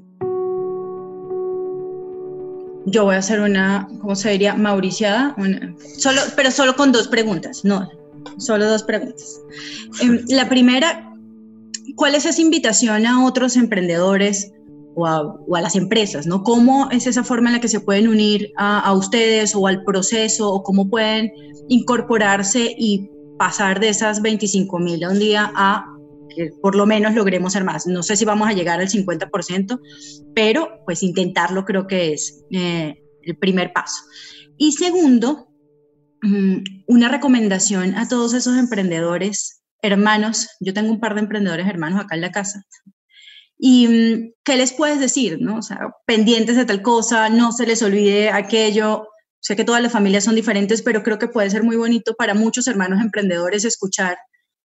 Yo 2.86 3.04
voy 3.04 3.16
a 3.16 3.20
hacer 3.20 3.42
una, 3.42 3.90
¿cómo 4.00 4.16
se 4.16 4.30
diría? 4.32 4.54
Mauriciada, 4.54 5.34
una, 5.38 5.76
solo, 5.98 6.22
pero 6.36 6.52
solo 6.52 6.76
con 6.76 6.94
dos 6.94 7.10
preguntas, 7.10 7.66
no, 7.66 7.90
solo 8.38 8.66
dos 8.66 8.84
preguntas. 8.84 9.42
Eh, 10.02 10.24
la 10.30 10.48
primera, 10.48 11.07
¿cuál 11.98 12.16
es 12.16 12.26
esa 12.26 12.42
invitación 12.42 13.06
a 13.06 13.26
otros 13.26 13.58
emprendedores 13.58 14.54
o 14.96 15.06
a, 15.06 15.22
o 15.22 15.56
a, 15.58 15.62
las 15.62 15.76
empresas? 15.76 16.26
¿no? 16.26 16.44
¿Cómo 16.44 16.90
es 16.92 17.08
esa 17.08 17.26
forma 17.26 17.50
en 17.50 17.56
la 17.56 17.62
que 17.62 17.68
se 17.68 17.82
pueden 17.82 18.08
unir 18.08 18.54
a, 18.56 18.80
a 18.80 18.94
ustedes 18.94 19.54
o 19.54 19.68
al 19.68 19.84
proceso 19.84 20.50
o 20.50 20.64
cómo 20.64 20.90
pueden 20.90 21.34
incorporarse 21.68 22.74
y 22.78 23.10
pasar 23.38 23.82
de 23.82 23.90
esas 23.90 24.22
25 24.22 24.80
mil 24.80 25.04
a 25.04 25.10
un 25.10 25.20
día 25.20 25.52
a 25.54 25.86
que 26.36 26.52
por 26.62 26.76
lo 26.76 26.86
menos 26.86 27.14
logremos 27.14 27.54
ser 27.54 27.64
más. 27.64 27.88
No 27.88 28.04
sé 28.04 28.16
si 28.16 28.26
vamos 28.26 28.48
a 28.48 28.54
llegar 28.54 28.80
al 28.80 28.88
50%, 28.88 29.80
pero 30.36 30.70
pues 30.86 31.04
intentarlo 31.04 31.66
creo 31.66 31.88
que 31.88 32.14
es 32.14 32.46
eh, 32.52 33.02
el 33.24 33.38
primer 33.38 33.74
paso. 33.74 34.04
Y 34.58 34.74
segundo, 34.74 35.50
um, 36.24 36.64
una 36.88 37.10
recomendación 37.10 37.96
a 37.96 38.08
todos 38.08 38.34
esos 38.34 38.58
emprendedores, 38.58 39.57
hermanos, 39.82 40.50
yo 40.60 40.74
tengo 40.74 40.92
un 40.92 41.00
par 41.00 41.14
de 41.14 41.22
emprendedores 41.22 41.68
hermanos 41.68 42.00
acá 42.00 42.16
en 42.16 42.22
la 42.22 42.32
casa. 42.32 42.64
¿Y 43.58 43.88
um, 43.88 44.32
qué 44.44 44.56
les 44.56 44.74
puedes 44.74 45.00
decir? 45.00 45.38
¿no? 45.42 45.58
O 45.58 45.62
sea, 45.62 45.92
pendientes 46.06 46.56
de 46.56 46.66
tal 46.66 46.82
cosa, 46.82 47.30
no 47.30 47.52
se 47.52 47.66
les 47.66 47.82
olvide 47.82 48.30
aquello. 48.30 49.08
Sé 49.40 49.56
que 49.56 49.64
todas 49.64 49.82
las 49.82 49.92
familias 49.92 50.24
son 50.24 50.36
diferentes, 50.36 50.82
pero 50.82 51.04
creo 51.04 51.20
que 51.20 51.28
puede 51.28 51.50
ser 51.50 51.64
muy 51.64 51.76
bonito 51.76 52.16
para 52.16 52.34
muchos 52.34 52.68
hermanos 52.68 53.02
emprendedores 53.02 53.66
escuchar 53.66 54.18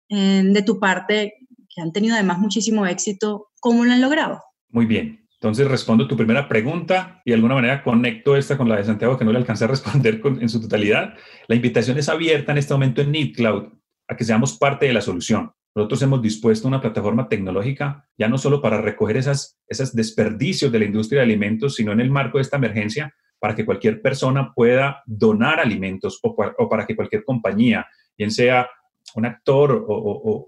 eh, 0.09 0.43
de 0.45 0.63
tu 0.63 0.79
parte 0.79 1.35
que 1.73 1.81
han 1.81 1.93
tenido 1.93 2.15
además 2.15 2.39
muchísimo 2.39 2.87
éxito, 2.87 3.49
¿cómo 3.61 3.85
lo 3.85 3.93
han 3.93 4.01
logrado? 4.01 4.43
Muy 4.69 4.87
bien. 4.87 5.27
Entonces 5.35 5.67
respondo 5.69 6.07
tu 6.07 6.17
primera 6.17 6.49
pregunta 6.49 7.23
y 7.25 7.31
de 7.31 7.37
alguna 7.37 7.55
manera 7.55 7.83
conecto 7.83 8.37
esta 8.37 8.59
con 8.59 8.69
la 8.69 8.77
de 8.77 8.85
Santiago 8.85 9.17
que 9.17 9.25
no 9.25 9.33
le 9.33 9.39
alcancé 9.39 9.65
a 9.65 9.69
responder 9.69 10.21
en 10.25 10.49
su 10.49 10.61
totalidad. 10.61 11.15
La 11.49 11.55
invitación 11.55 11.97
es 11.97 12.09
abierta 12.09 12.53
en 12.53 12.59
este 12.59 12.75
momento 12.75 13.01
en 13.01 13.13
NeedCloud 13.13 13.80
a 14.11 14.17
que 14.17 14.25
seamos 14.25 14.59
parte 14.59 14.87
de 14.87 14.93
la 14.93 15.01
solución. 15.01 15.53
Nosotros 15.73 16.03
hemos 16.03 16.21
dispuesto 16.21 16.67
una 16.67 16.81
plataforma 16.81 17.29
tecnológica 17.29 18.05
ya 18.19 18.29
no 18.29 18.39
solo 18.39 18.61
para 18.61 18.81
recoger 18.81 19.17
esas, 19.17 19.57
esos 19.69 19.95
desperdicios 19.95 20.73
de 20.73 20.81
la 20.81 20.85
industria 20.85 21.21
de 21.21 21.27
alimentos, 21.27 21.77
sino 21.77 21.93
en 21.93 22.01
el 22.01 22.11
marco 22.11 22.39
de 22.39 22.43
esta 22.43 22.57
emergencia 22.57 23.15
para 23.39 23.55
que 23.55 23.65
cualquier 23.65 24.03
persona 24.03 24.53
pueda 24.53 25.03
donar 25.07 25.61
alimentos 25.61 26.19
o, 26.25 26.35
o 26.59 26.69
para 26.69 26.87
que 26.87 26.97
cualquier 26.97 27.25
compañía, 27.25 27.87
bien 28.19 28.33
sea 28.33 28.69
un 29.15 29.27
actor 29.27 29.73
o, 29.73 29.95
o, 29.95 30.33
o 30.33 30.47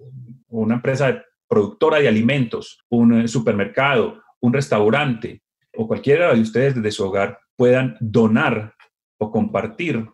una 0.48 0.74
empresa 0.74 1.22
productora 1.48 2.00
de 2.00 2.08
alimentos, 2.08 2.84
un 2.88 3.28
supermercado, 3.28 4.20
un 4.40 4.52
restaurante 4.52 5.40
o 5.76 5.86
cualquiera 5.86 6.34
de 6.34 6.40
ustedes 6.40 6.74
desde 6.74 6.90
su 6.90 7.04
hogar 7.04 7.38
puedan 7.56 7.96
donar 8.00 8.74
o 9.18 9.30
compartir 9.30 10.04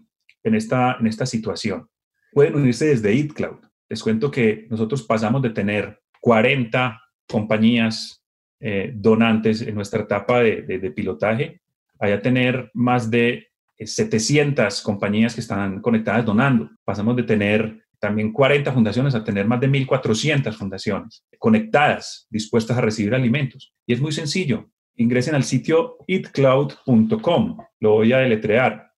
en 0.44 0.54
esta, 0.54 0.98
en 1.00 1.06
esta 1.06 1.24
situación. 1.24 1.88
Pueden 2.32 2.56
unirse 2.56 2.86
desde 2.86 3.12
EatCloud. 3.12 3.58
Les 3.88 4.02
cuento 4.02 4.30
que 4.30 4.66
nosotros 4.70 5.02
pasamos 5.02 5.42
de 5.42 5.50
tener 5.50 6.00
40 6.20 7.00
compañías 7.26 8.22
eh, 8.60 8.92
donantes 8.94 9.62
en 9.62 9.74
nuestra 9.74 10.02
etapa 10.02 10.40
de, 10.40 10.62
de, 10.62 10.78
de 10.78 10.90
pilotaje 10.90 11.60
a 12.00 12.08
ya 12.08 12.20
tener 12.20 12.70
más 12.74 13.10
de 13.10 13.48
700 13.78 14.82
compañías 14.82 15.34
que 15.34 15.40
están 15.40 15.80
conectadas 15.80 16.24
donando. 16.24 16.70
Pasamos 16.84 17.16
de 17.16 17.22
tener 17.22 17.84
también 17.98 18.32
40 18.32 18.72
fundaciones 18.72 19.14
a 19.14 19.24
tener 19.24 19.46
más 19.46 19.60
de 19.60 19.68
1.400 19.68 20.52
fundaciones 20.54 21.24
conectadas, 21.38 22.26
dispuestas 22.30 22.76
a 22.76 22.80
recibir 22.80 23.14
alimentos. 23.14 23.72
Y 23.86 23.92
es 23.92 24.00
muy 24.00 24.12
sencillo. 24.12 24.70
Ingresen 24.96 25.34
al 25.34 25.44
sitio 25.44 25.96
eatcloud.com. 26.06 27.58
Lo 27.80 27.90
voy 27.92 28.12
a 28.12 28.18
deletrear. 28.18 28.92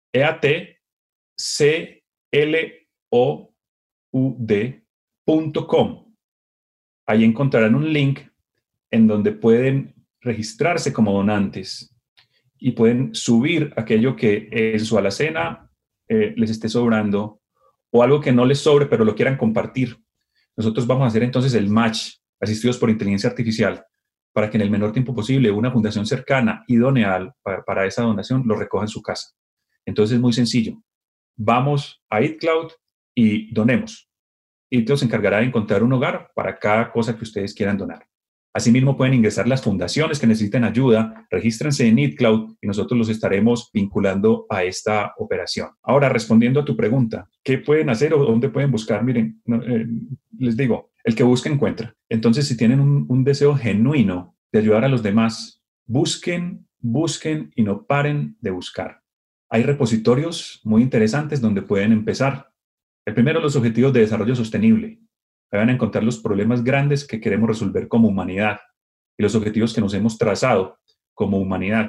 E-A-T-C-L-O-U-D.com. 3.11 3.59
Ahí 7.07 7.25
encontrarán 7.25 7.75
un 7.75 7.93
link 7.93 8.21
en 8.91 9.07
donde 9.07 9.33
pueden 9.33 9.95
registrarse 10.21 10.93
como 10.93 11.13
donantes 11.13 11.95
y 12.59 12.73
pueden 12.73 13.15
subir 13.15 13.73
aquello 13.77 14.17
que 14.17 14.49
en 14.51 14.81
su 14.81 14.99
alacena 14.99 15.71
eh, 16.09 16.35
les 16.37 16.51
esté 16.51 16.69
sobrando 16.69 17.41
o 17.91 18.03
algo 18.03 18.21
que 18.21 18.33
no 18.33 18.45
les 18.45 18.59
sobre, 18.59 18.87
pero 18.87 19.05
lo 19.05 19.15
quieran 19.15 19.39
compartir. 19.39 19.97
Nosotros 20.57 20.87
vamos 20.87 21.05
a 21.05 21.09
hacer 21.09 21.23
entonces 21.23 21.55
el 21.55 21.69
match, 21.71 22.17
asistidos 22.41 22.79
por 22.79 22.91
inteligencia 22.91 23.31
artificial, 23.31 23.85
para 24.33 24.51
que 24.51 24.57
en 24.57 24.63
el 24.63 24.71
menor 24.71 24.93
tiempo 24.93 25.15
posible 25.15 25.51
una 25.51 25.71
fundación 25.71 26.05
cercana, 26.05 26.65
idónea 26.67 27.33
para, 27.43 27.65
para 27.65 27.87
esa 27.87 28.03
donación, 28.03 28.43
lo 28.45 28.57
recoja 28.57 28.85
en 28.85 28.89
su 28.89 29.01
casa. 29.01 29.31
Entonces 29.87 30.17
es 30.17 30.21
muy 30.21 30.33
sencillo. 30.33 30.83
Vamos 31.37 32.03
a 32.11 32.21
EatCloud 32.21 32.73
y 33.19 33.53
donemos. 33.53 34.09
ITLO 34.71 34.97
se 34.97 35.07
encargará 35.07 35.39
de 35.39 35.47
encontrar 35.47 35.83
un 35.83 35.93
hogar 35.93 36.31
para 36.37 36.57
cada 36.57 36.93
cosa 36.93 37.17
que 37.17 37.25
ustedes 37.25 37.53
quieran 37.53 37.77
donar. 37.77 38.07
Asimismo, 38.55 38.97
pueden 38.97 39.15
ingresar 39.15 39.49
las 39.49 39.61
fundaciones 39.61 40.21
que 40.21 40.29
necesiten 40.29 40.63
ayuda, 40.63 41.27
regístrense 41.29 41.89
en 41.89 41.99
ItCloud 41.99 42.57
y 42.61 42.67
nosotros 42.69 42.97
los 42.97 43.09
estaremos 43.09 43.71
vinculando 43.73 44.47
a 44.49 44.63
esta 44.63 45.15
operación. 45.19 45.71
Ahora, 45.83 46.09
respondiendo 46.09 46.61
a 46.61 46.65
tu 46.65 46.77
pregunta, 46.77 47.29
¿qué 47.43 47.59
pueden 47.59 47.91
hacer 47.91 48.15
o 48.15 48.25
dónde 48.25 48.51
pueden 48.51 48.71
buscar? 48.71 49.03
Miren, 49.03 49.43
eh, 49.47 49.87
les 50.39 50.57
digo, 50.57 50.93
el 51.03 51.17
que 51.17 51.25
busca 51.25 51.51
encuentra. 51.51 51.97
Entonces, 52.09 52.47
si 52.47 52.57
tienen 52.57 52.81
un 52.81 53.25
deseo 53.25 53.57
genuino 53.57 54.37
de 54.53 54.61
ayudar 54.61 54.85
a 54.85 54.89
los 54.89 55.03
demás, 55.03 55.61
busquen, 55.87 56.69
busquen 56.79 57.51
y 57.57 57.65
no 57.65 57.85
paren 57.85 58.37
de 58.41 58.51
buscar. 58.51 59.03
Hay 59.51 59.63
repositorios 59.63 60.61
muy 60.63 60.83
interesantes 60.83 61.41
donde 61.41 61.63
pueden 61.63 61.93
empezar. 61.93 62.48
El 63.09 63.15
primero, 63.15 63.41
los 63.41 63.57
objetivos 63.57 63.91
de 63.95 64.01
desarrollo 64.01 64.37
sostenible 64.37 64.99
van 65.51 65.71
a 65.71 65.73
encontrar 65.73 66.05
los 66.05 66.19
problemas 66.19 66.63
grandes 66.63 67.07
que 67.07 67.23
queremos 67.23 67.49
resolver 67.49 67.89
como 67.89 68.07
humanidad 68.07 68.59
y 69.17 69.23
los 69.23 69.35
objetivos 69.35 69.73
que 69.73 69.81
nos 69.81 69.95
hemos 69.95 70.19
trazado 70.19 70.79
como 71.15 71.39
humanidad. 71.39 71.89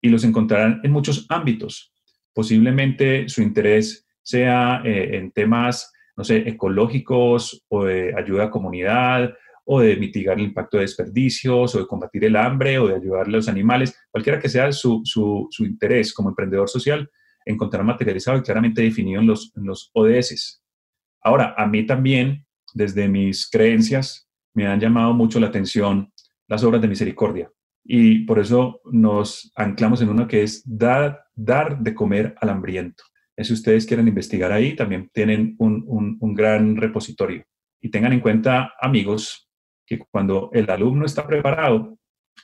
Y 0.00 0.10
los 0.10 0.22
encontrarán 0.22 0.80
en 0.84 0.92
muchos 0.92 1.26
ámbitos. 1.28 1.92
Posiblemente 2.32 3.28
su 3.28 3.42
interés 3.42 4.06
sea 4.22 4.80
eh, 4.84 5.16
en 5.16 5.32
temas, 5.32 5.92
no 6.16 6.22
sé, 6.22 6.48
ecológicos 6.48 7.64
o 7.66 7.86
de 7.86 8.14
ayuda 8.16 8.44
a 8.44 8.50
comunidad 8.50 9.34
o 9.64 9.80
de 9.80 9.96
mitigar 9.96 10.38
el 10.38 10.44
impacto 10.44 10.76
de 10.76 10.84
desperdicios 10.84 11.74
o 11.74 11.80
de 11.80 11.86
combatir 11.88 12.24
el 12.26 12.36
hambre 12.36 12.78
o 12.78 12.86
de 12.86 12.94
ayudar 12.94 13.26
a 13.26 13.30
los 13.30 13.48
animales, 13.48 13.92
cualquiera 14.08 14.38
que 14.38 14.48
sea 14.48 14.70
su, 14.70 15.02
su, 15.04 15.48
interés 15.64 16.14
como 16.14 16.28
emprendedor 16.28 16.68
social, 16.68 17.10
encontrará 17.48 17.84
materializado 17.84 18.38
y 18.38 18.42
claramente 18.42 18.82
definido 18.82 19.20
en 19.20 19.26
los, 19.26 19.52
en 19.56 19.64
los 19.64 19.90
ODS. 19.94 20.62
Ahora, 21.22 21.54
a 21.56 21.66
mí 21.66 21.84
también 21.84 22.46
desde 22.74 23.08
mis 23.08 23.48
creencias, 23.48 24.28
me 24.54 24.66
han 24.66 24.80
llamado 24.80 25.14
mucho 25.14 25.40
la 25.40 25.48
atención 25.48 26.12
las 26.46 26.64
obras 26.64 26.80
de 26.80 26.88
misericordia. 26.88 27.50
Y 27.84 28.20
por 28.20 28.38
eso 28.38 28.80
nos 28.90 29.50
anclamos 29.54 30.02
en 30.02 30.10
una 30.10 30.28
que 30.28 30.42
es 30.42 30.62
dar, 30.64 31.24
dar 31.34 31.78
de 31.78 31.94
comer 31.94 32.34
al 32.40 32.50
hambriento. 32.50 33.04
Si 33.36 33.52
ustedes 33.52 33.86
quieren 33.86 34.08
investigar 34.08 34.50
ahí, 34.50 34.74
también 34.74 35.10
tienen 35.12 35.54
un, 35.58 35.84
un 36.20 36.34
gran 36.34 36.76
repositorio. 36.76 37.44
Y 37.80 37.90
tengan 37.90 38.12
en 38.12 38.20
cuenta, 38.20 38.72
amigos, 38.80 39.48
que 39.86 39.98
cuando 40.10 40.50
el 40.52 40.68
alumno 40.68 41.06
está 41.06 41.26
preparado, 41.26 41.98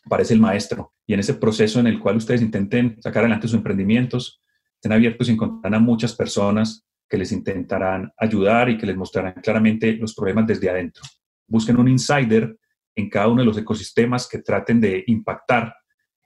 parece 0.09 0.35
el 0.35 0.41
maestro. 0.41 0.95
Y 1.07 1.15
en 1.15 1.21
ese 1.21 1.35
proceso 1.35 1.81
en 1.81 1.89
el 1.89 1.99
cual 1.99 2.17
ustedes 2.17 2.43
intenten 2.43 2.97
sacar 3.03 3.25
adelante 3.25 3.49
sus 3.49 3.57
emprendimientos, 3.57 4.41
estén 4.85 4.93
abiertos 4.93 5.31
y 5.31 5.33
encontrarán 5.33 5.81
a 5.81 5.83
muchas 5.83 6.15
personas 6.15 6.87
que 7.09 7.17
les 7.17 7.33
intentarán 7.33 8.13
ayudar 8.19 8.69
y 8.69 8.77
que 8.77 8.85
les 8.85 8.97
mostrarán 8.97 9.33
claramente 9.43 9.95
los 9.95 10.15
problemas 10.15 10.47
desde 10.47 10.69
adentro. 10.69 11.03
Busquen 11.47 11.79
un 11.79 11.89
insider 11.89 12.55
en 12.95 13.09
cada 13.09 13.29
uno 13.29 13.41
de 13.41 13.47
los 13.47 13.57
ecosistemas 13.57 14.29
que 14.29 14.41
traten 14.41 14.83
de 14.83 15.03
impactar 15.07 15.75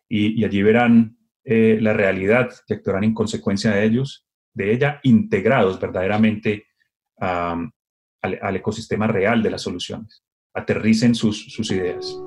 y, 0.09 0.44
allí 0.44 0.61
verán 0.61 1.16
eh, 1.44 1.79
la 1.81 1.92
realidad 1.92 2.51
y 2.66 2.73
actuarán 2.75 3.05
en 3.05 3.14
consecuencia 3.14 3.71
de 3.71 3.85
ellos, 3.85 4.27
de 4.53 4.73
ella, 4.73 4.99
integrados 5.05 5.79
verdaderamente 5.79 6.66
al, 7.21 8.57
ecosistema 8.57 9.07
real 9.07 9.40
de 9.40 9.51
las 9.51 9.62
soluciones. 9.62 10.25
Aterricen 10.53 11.14
sus 11.14 11.71
ideas. 11.71 12.18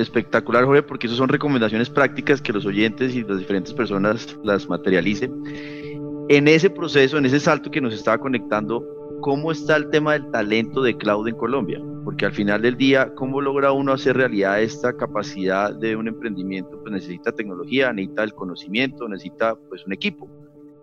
Espectacular, 0.00 0.64
Jorge, 0.64 0.82
porque 0.82 1.06
eso 1.06 1.16
son 1.16 1.28
recomendaciones 1.28 1.90
prácticas 1.90 2.40
que 2.40 2.52
los 2.52 2.64
oyentes 2.64 3.14
y 3.14 3.24
las 3.24 3.38
diferentes 3.38 3.72
personas 3.74 4.38
las 4.44 4.68
materialicen. 4.68 5.32
En 6.28 6.46
ese 6.46 6.70
proceso, 6.70 7.18
en 7.18 7.26
ese 7.26 7.40
salto 7.40 7.70
que 7.70 7.80
nos 7.80 7.94
estaba 7.94 8.18
conectando, 8.18 8.84
¿cómo 9.20 9.50
está 9.50 9.76
el 9.76 9.90
tema 9.90 10.12
del 10.12 10.30
talento 10.30 10.82
de 10.82 10.96
cloud 10.96 11.26
en 11.26 11.36
Colombia? 11.36 11.80
Porque 12.04 12.26
al 12.26 12.32
final 12.32 12.62
del 12.62 12.76
día, 12.76 13.12
¿cómo 13.14 13.40
logra 13.40 13.72
uno 13.72 13.92
hacer 13.92 14.16
realidad 14.16 14.62
esta 14.62 14.96
capacidad 14.96 15.74
de 15.74 15.96
un 15.96 16.08
emprendimiento? 16.08 16.78
Pues 16.80 16.92
necesita 16.92 17.32
tecnología, 17.32 17.92
necesita 17.92 18.24
el 18.24 18.34
conocimiento, 18.34 19.08
necesita 19.08 19.56
pues 19.68 19.84
un 19.86 19.92
equipo 19.92 20.28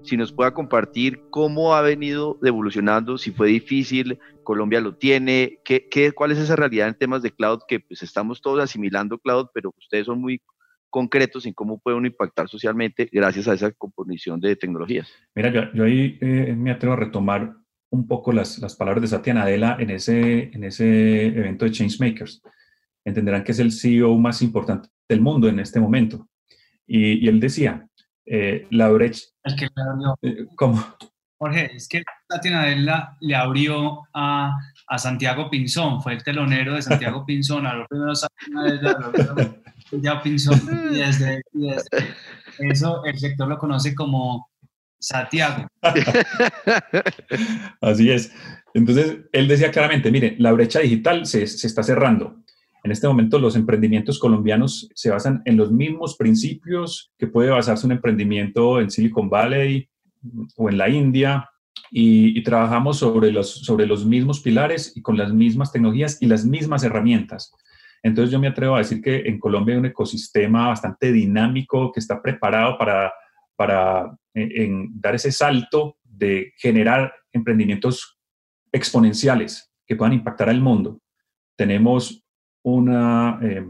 si 0.05 0.17
nos 0.17 0.31
pueda 0.31 0.53
compartir 0.53 1.21
cómo 1.29 1.75
ha 1.75 1.81
venido 1.81 2.39
evolucionando, 2.43 3.17
si 3.17 3.31
fue 3.31 3.47
difícil, 3.47 4.19
Colombia 4.43 4.79
lo 4.79 4.95
tiene, 4.95 5.59
qué, 5.65 5.87
qué, 5.89 6.11
cuál 6.11 6.31
es 6.31 6.37
esa 6.37 6.55
realidad 6.55 6.87
en 6.87 6.95
temas 6.95 7.21
de 7.21 7.31
cloud 7.31 7.61
que 7.67 7.79
pues 7.79 8.03
estamos 8.03 8.41
todos 8.41 8.63
asimilando 8.63 9.17
cloud, 9.17 9.47
pero 9.53 9.73
ustedes 9.77 10.05
son 10.05 10.21
muy 10.21 10.41
concretos 10.89 11.45
en 11.45 11.53
cómo 11.53 11.79
puede 11.79 11.97
uno 11.97 12.07
impactar 12.07 12.47
socialmente 12.47 13.09
gracias 13.11 13.47
a 13.47 13.53
esa 13.53 13.71
composición 13.71 14.39
de 14.39 14.55
tecnologías. 14.55 15.09
Mira, 15.35 15.51
yo, 15.51 15.73
yo 15.73 15.83
ahí 15.83 16.17
eh, 16.21 16.55
me 16.57 16.71
atrevo 16.71 16.93
a 16.93 16.97
retomar 16.97 17.53
un 17.89 18.07
poco 18.07 18.31
las, 18.31 18.59
las 18.59 18.75
palabras 18.75 19.01
de 19.01 19.07
Satya 19.07 19.33
Nadella 19.33 19.75
en 19.79 19.89
ese, 19.89 20.51
en 20.53 20.63
ese 20.63 21.27
evento 21.27 21.65
de 21.65 21.71
Changemakers. 21.71 22.41
Entenderán 23.03 23.43
que 23.43 23.51
es 23.51 23.59
el 23.59 23.71
CEO 23.71 24.17
más 24.17 24.41
importante 24.41 24.89
del 25.09 25.21
mundo 25.21 25.47
en 25.47 25.59
este 25.59 25.79
momento. 25.79 26.29
Y, 26.87 27.25
y 27.25 27.27
él 27.27 27.39
decía, 27.39 27.87
eh, 28.25 28.67
la 28.71 28.89
brecha. 28.89 29.21
El 29.43 29.55
que 29.55 29.67
le 29.75 29.83
abrió. 29.83 30.17
Eh, 30.21 30.47
¿Cómo? 30.55 30.83
Jorge, 31.37 31.75
es 31.75 31.87
que 31.87 32.03
Nadella 32.49 33.15
le 33.19 33.35
abrió 33.35 34.03
a, 34.13 34.57
a, 34.87 34.97
Santiago 34.97 35.49
Pinzón, 35.49 36.01
fue 36.01 36.13
el 36.13 36.23
telonero 36.23 36.75
de 36.75 36.81
Santiago 36.81 37.23
Pinzón, 37.25 37.67
a 37.67 37.75
lo 37.75 37.87
primero 37.87 38.13
ya 39.91 40.21
Pinzón, 40.21 40.61
y 40.91 40.97
desde, 40.97 41.41
eso 42.59 43.03
el 43.05 43.19
sector 43.19 43.47
lo 43.47 43.57
conoce 43.57 43.93
como 43.93 44.49
Santiago. 44.97 45.67
Así 47.81 48.09
es. 48.09 48.31
Entonces, 48.73 49.19
él 49.31 49.47
decía 49.47 49.71
claramente, 49.71 50.11
mire, 50.11 50.35
la 50.39 50.51
brecha 50.51 50.79
digital 50.79 51.25
se, 51.25 51.47
se 51.47 51.67
está 51.67 51.83
cerrando. 51.83 52.41
En 52.85 52.91
este 52.91 53.07
momento 53.07 53.39
los 53.39 53.55
emprendimientos 53.55 54.19
colombianos 54.19 54.87
se 54.93 55.09
basan 55.09 55.41
en 55.45 55.57
los 55.57 55.71
mismos 55.71 56.15
principios 56.17 57.11
que 57.17 57.25
puede 57.25 57.49
basarse 57.49 57.87
un 57.87 57.93
emprendimiento 57.93 58.79
en 58.79 58.91
Silicon 58.91 59.27
Valley 59.27 59.89
o 60.55 60.69
en 60.69 60.77
la 60.77 60.87
India 60.87 61.49
y, 61.89 62.43
trabajamos 62.43 62.99
sobre 62.99 63.31
los, 63.31 63.49
sobre 63.49 63.87
los 63.87 64.05
mismos 64.05 64.39
pilares 64.39 64.95
y 64.95 65.01
con 65.01 65.17
las 65.17 65.33
mismas 65.33 65.71
tecnologías 65.71 66.21
y 66.21 66.27
las 66.27 66.45
mismas 66.45 66.83
herramientas. 66.83 67.51
Entonces 68.03 68.31
yo 68.31 68.39
me 68.39 68.49
atrevo 68.49 68.75
a 68.75 68.79
decir 68.79 69.01
que 69.01 69.21
en 69.21 69.39
Colombia 69.39 69.73
hay 69.73 69.79
un 69.79 69.87
ecosistema 69.87 70.67
bastante 70.67 71.11
dinámico 71.11 71.91
que 71.91 71.99
está 71.99 72.21
preparado 72.21 72.77
para, 72.77 73.11
para 73.55 74.15
dar 74.35 75.15
ese 75.15 75.31
salto 75.31 75.97
de 76.03 76.53
generar 76.57 77.11
emprendimientos 77.33 78.19
exponenciales 78.71 79.71
que 79.87 79.95
puedan 79.95 80.13
impactar 80.13 80.49
al 80.49 80.61
mundo. 80.61 81.01
Tenemos 81.57 82.21
una, 82.65 83.39
eh, 83.43 83.63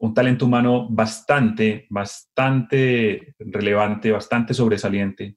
un 0.00 0.14
talento 0.14 0.44
humano 0.44 0.86
bastante, 0.90 1.86
bastante 1.88 3.34
relevante, 3.38 4.12
bastante 4.12 4.52
sobresaliente, 4.52 5.36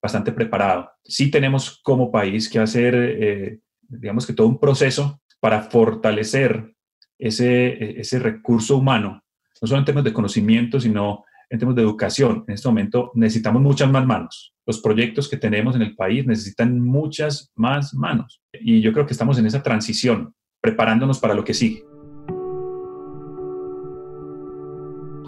bastante 0.00 0.32
preparado. 0.32 0.90
Sí 1.02 1.30
tenemos 1.30 1.80
como 1.82 2.10
país 2.10 2.48
que 2.48 2.60
hacer, 2.60 2.94
eh, 2.94 3.58
digamos 3.80 4.26
que 4.26 4.32
todo 4.32 4.46
un 4.46 4.60
proceso 4.60 5.20
para 5.40 5.62
fortalecer 5.62 6.72
ese, 7.18 8.00
ese 8.00 8.18
recurso 8.20 8.76
humano, 8.76 9.22
no 9.60 9.68
solo 9.68 9.80
en 9.80 9.84
términos 9.84 10.04
de 10.04 10.12
conocimiento, 10.12 10.78
sino 10.78 11.24
en 11.48 11.58
términos 11.58 11.76
de 11.76 11.82
educación. 11.82 12.44
En 12.46 12.54
este 12.54 12.68
momento 12.68 13.10
necesitamos 13.14 13.60
muchas 13.60 13.90
más 13.90 14.06
manos. 14.06 14.54
Los 14.66 14.80
proyectos 14.80 15.28
que 15.28 15.36
tenemos 15.36 15.74
en 15.74 15.82
el 15.82 15.96
país 15.96 16.24
necesitan 16.24 16.80
muchas 16.80 17.50
más 17.56 17.92
manos. 17.92 18.40
Y 18.52 18.80
yo 18.80 18.92
creo 18.92 19.04
que 19.04 19.12
estamos 19.12 19.36
en 19.38 19.46
esa 19.46 19.64
transición, 19.64 20.32
preparándonos 20.60 21.18
para 21.18 21.34
lo 21.34 21.42
que 21.42 21.54
sigue. 21.54 21.89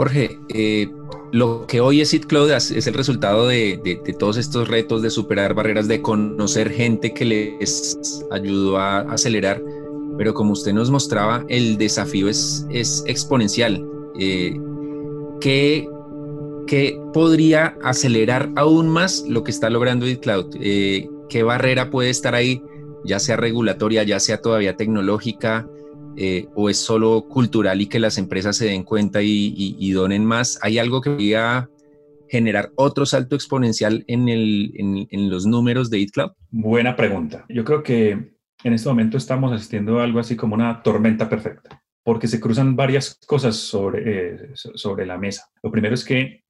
Jorge, 0.03 0.37
eh, 0.49 0.91
lo 1.31 1.65
que 1.69 1.81
hoy 1.81 2.01
es 2.01 2.11
Cloud 2.27 2.51
es 2.51 2.87
el 2.89 2.93
resultado 2.93 3.47
de, 3.47 4.01
todos 4.19 4.37
estos 4.37 4.67
retos 4.67 5.01
de 5.01 5.11
superar 5.11 5.55
barreras, 5.55 5.87
de 5.87 6.03
conocer 6.03 6.73
gente 6.73 7.15
que 7.15 7.25
les 7.25 8.21
ayudó 8.33 8.79
a 8.79 9.03
acelerar, 9.03 9.63
pero 10.19 10.35
como 10.35 10.55
usted 10.55 10.73
nos 10.73 10.91
mostraba, 10.91 11.45
el 11.49 11.79
desafío 11.79 12.29
es, 12.29 12.67
exponencial. 13.07 13.87
Eh, 14.19 14.61
¿qué, 15.41 15.89
podría 17.13 17.77
acelerar 17.85 18.51
aún 18.57 18.89
más 18.89 19.25
lo 19.29 19.45
que 19.45 19.53
está 19.53 19.71
logrando 19.71 20.05
EatCloud? 20.05 20.57
Eh, 20.61 21.09
¿Qué 21.29 21.45
barrera 21.45 21.91
puede 21.91 22.11
estar 22.11 22.35
ahí, 22.35 22.61
ya 23.05 23.21
sea 23.21 23.37
regulatoria, 23.37 24.03
ya 24.03 24.19
sea 24.19 24.41
todavía 24.41 24.75
tecnológica? 24.75 25.69
Eh, 26.17 26.49
o 26.55 26.69
es 26.69 26.79
solo 26.79 27.27
cultural 27.29 27.81
y 27.81 27.87
que 27.87 27.99
las 27.99 28.19
empresas 28.19 28.57
se 28.57 28.67
den 28.67 28.83
cuenta 28.83 29.21
y, 29.23 29.91
donen 29.93 30.25
más? 30.25 30.59
¿Hay 30.63 30.79
algo 30.79 31.01
que 31.01 31.11
podría 31.11 31.69
generar 32.29 32.71
otro 32.77 33.07
salto 33.07 33.35
exponencial 33.35 34.05
en, 34.07 35.31
los 35.31 35.47
números 35.47 35.91
de 35.91 36.01
EatCloud? 36.01 36.33
Buena 36.51 36.97
pregunta. 36.97 37.45
Yo 37.49 37.65
creo 37.65 37.83
que 37.83 38.37
en 38.65 38.73
este 38.73 38.89
momento 38.89 39.17
estamos 39.17 39.53
asistiendo 39.53 40.01
a 40.01 40.05
algo 40.05 40.21
así 40.21 40.37
como 40.37 40.55
una 40.55 40.83
tormenta 40.83 41.29
perfecta, 41.29 41.83
porque 42.05 42.29
se 42.29 42.41
cruzan 42.41 42.77
varias 42.77 43.19
cosas 43.27 43.57
sobre, 43.57 44.03
eh, 44.07 44.51
sobre 44.55 45.07
la 45.07 45.19
mesa. 45.19 45.51
Lo 45.63 45.71
primero 45.71 45.95
es 45.95 46.05
que 46.05 46.45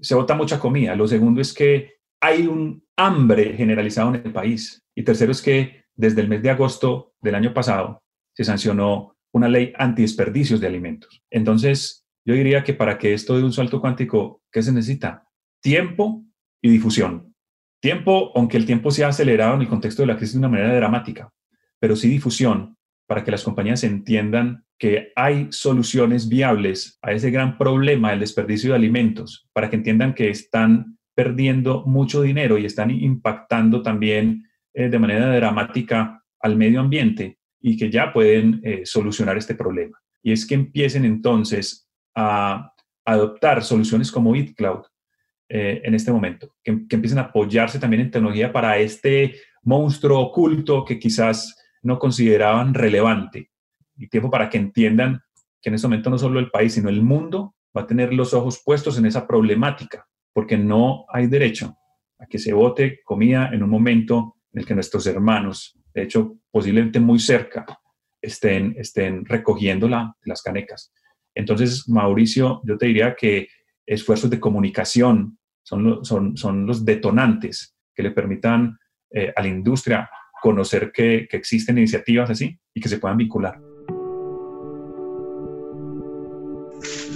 se 0.00 0.14
bota 0.14 0.34
mucha 0.34 0.60
comida. 0.60 0.94
Lo 0.94 1.08
segundo 1.08 1.40
es 1.40 1.52
que 1.52 1.94
hay 2.20 2.46
un 2.46 2.84
hambre 2.96 3.54
generalizado 3.56 4.14
en 4.14 4.22
el 4.26 4.32
país. 4.32 4.82
Y 4.94 5.02
tercero 5.02 5.32
es 5.32 5.40
que 5.40 5.84
desde 5.94 6.20
el 6.20 6.28
mes 6.28 6.42
de 6.42 6.50
agosto 6.50 7.12
del 7.20 7.34
año 7.34 7.54
pasado 7.54 8.02
se 8.38 8.44
sancionó 8.44 9.16
una 9.32 9.48
ley 9.48 9.72
antidesperdicios 9.76 10.60
de 10.60 10.68
alimentos. 10.68 11.24
Entonces, 11.28 12.06
yo 12.24 12.34
diría 12.34 12.62
que 12.62 12.72
para 12.72 12.96
que 12.96 13.12
esto 13.12 13.36
dé 13.36 13.42
un 13.42 13.52
salto 13.52 13.80
cuántico, 13.80 14.44
¿qué 14.52 14.62
se 14.62 14.70
necesita? 14.70 15.24
Tiempo 15.60 16.24
y 16.62 16.70
difusión. 16.70 17.34
Tiempo, 17.80 18.30
aunque 18.36 18.56
el 18.56 18.64
tiempo 18.64 18.92
se 18.92 19.04
ha 19.04 19.08
acelerado 19.08 19.56
en 19.56 19.62
el 19.62 19.68
contexto 19.68 20.02
de 20.02 20.06
la 20.06 20.16
crisis 20.16 20.34
de 20.34 20.38
una 20.38 20.50
manera 20.50 20.72
dramática, 20.72 21.32
pero 21.80 21.96
sí 21.96 22.08
difusión 22.08 22.76
para 23.08 23.24
que 23.24 23.32
las 23.32 23.42
compañías 23.42 23.82
entiendan 23.82 24.64
que 24.78 25.10
hay 25.16 25.48
soluciones 25.50 26.28
viables 26.28 26.96
a 27.02 27.10
ese 27.10 27.32
gran 27.32 27.58
problema 27.58 28.10
del 28.10 28.20
desperdicio 28.20 28.70
de 28.70 28.76
alimentos, 28.76 29.48
para 29.52 29.68
que 29.68 29.74
entiendan 29.74 30.14
que 30.14 30.30
están 30.30 30.96
perdiendo 31.16 31.84
mucho 31.86 32.22
dinero 32.22 32.56
y 32.56 32.66
están 32.66 32.92
impactando 32.92 33.82
también 33.82 34.44
eh, 34.74 34.88
de 34.88 34.98
manera 35.00 35.34
dramática 35.34 36.22
al 36.38 36.54
medio 36.54 36.78
ambiente 36.78 37.37
y 37.60 37.76
que 37.76 37.90
ya 37.90 38.12
pueden 38.12 38.60
eh, 38.64 38.82
solucionar 38.84 39.36
este 39.36 39.54
problema. 39.54 39.98
Y 40.22 40.32
es 40.32 40.46
que 40.46 40.54
empiecen 40.54 41.04
entonces 41.04 41.88
a 42.14 42.72
adoptar 43.04 43.62
soluciones 43.62 44.12
como 44.12 44.34
EatCloud 44.34 44.84
eh, 45.48 45.80
en 45.84 45.94
este 45.94 46.12
momento, 46.12 46.54
que, 46.62 46.86
que 46.86 46.96
empiecen 46.96 47.18
a 47.18 47.22
apoyarse 47.22 47.78
también 47.78 48.02
en 48.02 48.10
tecnología 48.10 48.52
para 48.52 48.78
este 48.78 49.36
monstruo 49.62 50.20
oculto 50.20 50.84
que 50.84 50.98
quizás 50.98 51.56
no 51.82 51.98
consideraban 51.98 52.74
relevante 52.74 53.50
y 53.96 54.08
tiempo 54.08 54.30
para 54.30 54.48
que 54.48 54.58
entiendan 54.58 55.20
que 55.60 55.70
en 55.70 55.74
este 55.74 55.88
momento 55.88 56.10
no 56.10 56.18
solo 56.18 56.38
el 56.38 56.50
país, 56.50 56.74
sino 56.74 56.88
el 56.88 57.02
mundo 57.02 57.54
va 57.76 57.82
a 57.82 57.86
tener 57.86 58.12
los 58.12 58.32
ojos 58.34 58.62
puestos 58.64 58.98
en 58.98 59.06
esa 59.06 59.26
problemática, 59.26 60.06
porque 60.32 60.56
no 60.56 61.04
hay 61.08 61.26
derecho 61.26 61.76
a 62.18 62.26
que 62.26 62.38
se 62.38 62.52
vote 62.52 63.00
comida 63.04 63.50
en 63.52 63.62
un 63.62 63.70
momento 63.70 64.36
en 64.52 64.60
el 64.60 64.66
que 64.66 64.74
nuestros 64.74 65.06
hermanos, 65.06 65.78
de 65.98 66.04
hecho, 66.04 66.38
posiblemente 66.50 67.00
muy 67.00 67.18
cerca, 67.18 67.66
estén, 68.22 68.74
estén 68.78 69.24
recogiendo 69.24 69.88
las 69.88 70.42
canecas. 70.42 70.92
Entonces, 71.34 71.88
Mauricio, 71.88 72.60
yo 72.64 72.78
te 72.78 72.86
diría 72.86 73.16
que 73.16 73.48
esfuerzos 73.84 74.30
de 74.30 74.38
comunicación 74.38 75.38
son, 75.62 76.04
son, 76.04 76.36
son 76.36 76.66
los 76.66 76.84
detonantes 76.84 77.74
que 77.94 78.02
le 78.02 78.12
permitan 78.12 78.78
eh, 79.10 79.32
a 79.34 79.42
la 79.42 79.48
industria 79.48 80.08
conocer 80.40 80.92
que, 80.92 81.26
que 81.28 81.36
existen 81.36 81.78
iniciativas 81.78 82.30
así 82.30 82.56
y 82.72 82.80
que 82.80 82.88
se 82.88 82.98
puedan 82.98 83.18
vincular. 83.18 83.58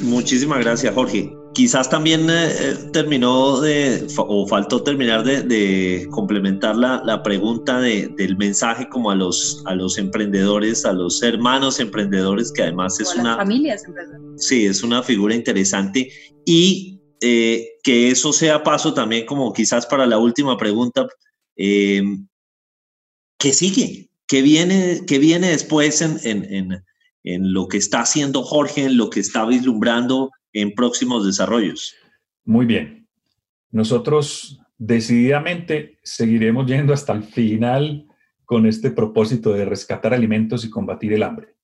Muchísimas 0.02 0.58
gracias, 0.58 0.92
Jorge. 0.92 1.41
Quizás 1.54 1.90
también 1.90 2.30
eh, 2.30 2.48
eh, 2.48 2.76
terminó 2.92 3.60
de, 3.60 4.06
o 4.16 4.46
faltó 4.46 4.82
terminar 4.82 5.22
de, 5.22 5.42
de 5.42 6.08
complementar 6.10 6.76
la, 6.76 7.02
la 7.04 7.22
pregunta 7.22 7.78
de, 7.78 8.08
del 8.16 8.36
mensaje 8.36 8.88
como 8.88 9.10
a 9.10 9.14
los, 9.14 9.62
a 9.66 9.74
los 9.74 9.98
emprendedores, 9.98 10.86
a 10.86 10.92
los 10.92 11.22
hermanos 11.22 11.78
emprendedores, 11.78 12.50
que 12.52 12.62
además 12.62 12.98
es 13.00 13.14
una... 13.14 13.36
familias 13.36 13.84
emprendedoras. 13.84 14.46
Sí, 14.46 14.64
es 14.64 14.82
una 14.82 15.02
figura 15.02 15.34
interesante. 15.34 16.10
Y 16.46 17.00
eh, 17.20 17.78
que 17.84 18.10
eso 18.10 18.32
sea 18.32 18.64
paso 18.64 18.94
también 18.94 19.26
como 19.26 19.52
quizás 19.52 19.86
para 19.86 20.06
la 20.06 20.18
última 20.18 20.56
pregunta. 20.56 21.06
Eh, 21.56 22.02
¿Qué 23.38 23.52
sigue? 23.52 24.10
¿Qué 24.26 24.42
viene, 24.42 25.02
qué 25.06 25.18
viene 25.18 25.50
después 25.50 26.00
en, 26.02 26.18
en, 26.24 26.84
en, 27.22 27.52
lo 27.52 27.68
que 27.68 27.76
está 27.76 28.00
haciendo 28.00 28.42
Jorge, 28.42 28.84
en 28.84 28.96
lo 28.96 29.10
que 29.10 29.20
está 29.20 29.44
vislumbrando 29.44 30.30
en 30.52 30.74
próximos 30.74 31.26
desarrollos? 31.26 31.94
Muy 32.44 32.66
bien. 32.66 33.08
Nosotros 33.70 34.60
decididamente 34.78 35.98
seguiremos 36.02 36.66
yendo 36.66 36.92
hasta 36.92 37.12
el 37.12 37.22
final 37.22 38.06
con 38.44 38.66
este 38.66 38.90
propósito 38.90 39.52
de 39.52 39.64
rescatar 39.64 40.12
alimentos 40.12 40.64
y 40.64 40.70
combatir 40.70 41.12
el 41.12 41.22
hambre. 41.22 41.54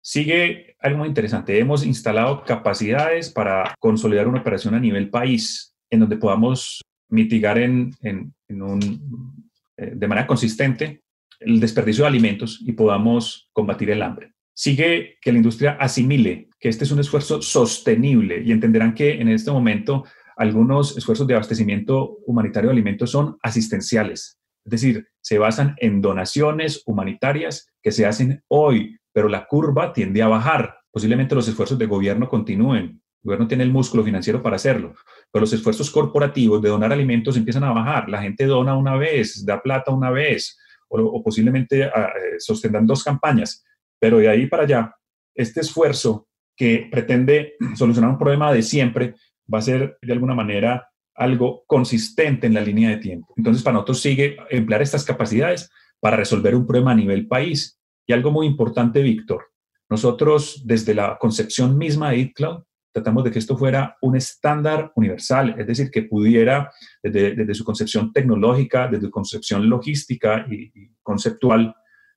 Sigue 0.00 0.76
algo 0.80 0.98
muy 0.98 1.08
interesante. 1.08 1.58
Hemos 1.58 1.84
instalado 1.84 2.44
capacidades 2.44 3.30
para 3.30 3.74
consolidar 3.78 4.26
una 4.26 4.40
operación 4.40 4.74
a 4.74 4.80
nivel 4.80 5.10
país 5.10 5.76
en 5.90 6.00
donde 6.00 6.16
podamos 6.16 6.80
mitigar 7.08 7.58
en, 7.58 7.94
eh, 8.02 9.92
de 9.94 10.08
manera 10.08 10.26
consistente 10.26 11.02
el 11.38 11.60
desperdicio 11.60 12.04
de 12.04 12.08
alimentos 12.08 12.60
y 12.64 12.72
podamos 12.72 13.48
combatir 13.52 13.90
el 13.90 14.02
hambre. 14.02 14.32
Sigue 14.54 15.18
que 15.20 15.32
la 15.32 15.38
industria 15.38 15.76
asimile 15.78 16.48
que 16.62 16.68
este 16.68 16.84
es 16.84 16.92
un 16.92 17.00
esfuerzo 17.00 17.42
sostenible 17.42 18.40
y 18.40 18.52
entenderán 18.52 18.94
que 18.94 19.20
en 19.20 19.28
este 19.28 19.50
momento 19.50 20.04
algunos 20.36 20.96
esfuerzos 20.96 21.26
de 21.26 21.34
abastecimiento 21.34 22.18
humanitario 22.24 22.68
de 22.68 22.74
alimentos 22.74 23.10
son 23.10 23.36
asistenciales, 23.42 24.38
es 24.64 24.70
decir, 24.70 25.08
se 25.20 25.38
basan 25.38 25.74
en 25.78 26.00
donaciones 26.00 26.84
humanitarias 26.86 27.66
que 27.82 27.90
se 27.90 28.06
hacen 28.06 28.44
hoy, 28.46 28.96
pero 29.12 29.28
la 29.28 29.46
curva 29.46 29.92
tiende 29.92 30.22
a 30.22 30.28
bajar. 30.28 30.76
Posiblemente 30.92 31.34
los 31.34 31.48
esfuerzos 31.48 31.78
de 31.78 31.86
gobierno 31.86 32.28
continúen, 32.28 32.84
el 32.84 33.24
gobierno 33.24 33.48
tiene 33.48 33.64
el 33.64 33.72
músculo 33.72 34.04
financiero 34.04 34.40
para 34.40 34.54
hacerlo, 34.54 34.94
pero 35.32 35.40
los 35.40 35.52
esfuerzos 35.52 35.90
corporativos 35.90 36.62
de 36.62 36.68
donar 36.68 36.92
alimentos 36.92 37.36
empiezan 37.36 37.64
a 37.64 37.72
bajar. 37.72 38.08
La 38.08 38.22
gente 38.22 38.46
dona 38.46 38.76
una 38.76 38.96
vez, 38.96 39.44
da 39.44 39.60
plata 39.60 39.90
una 39.90 40.10
vez, 40.10 40.58
o, 40.88 41.22
posiblemente 41.24 41.84
ah, 41.84 42.12
eh, 42.16 42.82
dos 42.82 43.02
campañas, 43.02 43.64
pero 43.98 44.18
de 44.18 44.28
ahí 44.28 44.46
para 44.46 44.62
allá, 44.62 44.94
este 45.34 45.60
esfuerzo 45.60 46.28
que 46.56 46.88
pretende 46.90 47.54
solucionar 47.74 48.10
un 48.10 48.18
problema 48.18 48.52
de 48.52 48.62
siempre 48.62 49.14
va 49.52 49.58
a 49.58 49.62
ser 49.62 49.98
de 50.02 50.12
alguna 50.12 50.34
manera 50.34 50.88
algo 51.14 51.64
consistente 51.66 52.46
en 52.46 52.54
la 52.54 52.60
línea 52.60 52.90
de 52.90 52.96
tiempo. 52.96 53.34
Entonces, 53.36 53.62
para 53.62 53.74
nosotros 53.74 54.00
sigue 54.00 54.36
emplear 54.50 54.82
estas 54.82 55.04
capacidades 55.04 55.70
para 56.00 56.16
resolver 56.16 56.54
un 56.54 56.66
problema 56.66 56.92
a 56.92 56.96
nivel 56.96 57.26
país. 57.26 57.78
Y 58.06 58.12
algo 58.12 58.30
muy 58.30 58.46
importante, 58.46 59.02
Víctor, 59.02 59.44
nosotros 59.88 60.62
desde 60.64 60.94
la 60.94 61.18
concepción 61.18 61.76
misma 61.76 62.10
de 62.10 62.20
EatCloud 62.20 62.62
tratamos 62.92 63.24
de 63.24 63.30
que 63.30 63.38
esto 63.38 63.56
fuera 63.56 63.96
un 64.02 64.16
estándar 64.16 64.92
universal, 64.96 65.54
es 65.58 65.66
decir, 65.66 65.90
que 65.90 66.02
pudiera, 66.02 66.70
desde, 67.02 67.54
su 67.54 67.64
concepción 67.64 68.12
tecnológica, 68.12 68.86
desde 68.86 69.06
su 69.06 69.10
concepción 69.10 69.68
logística 69.68 70.46
y, 70.50 70.90
conceptual, 71.02 71.74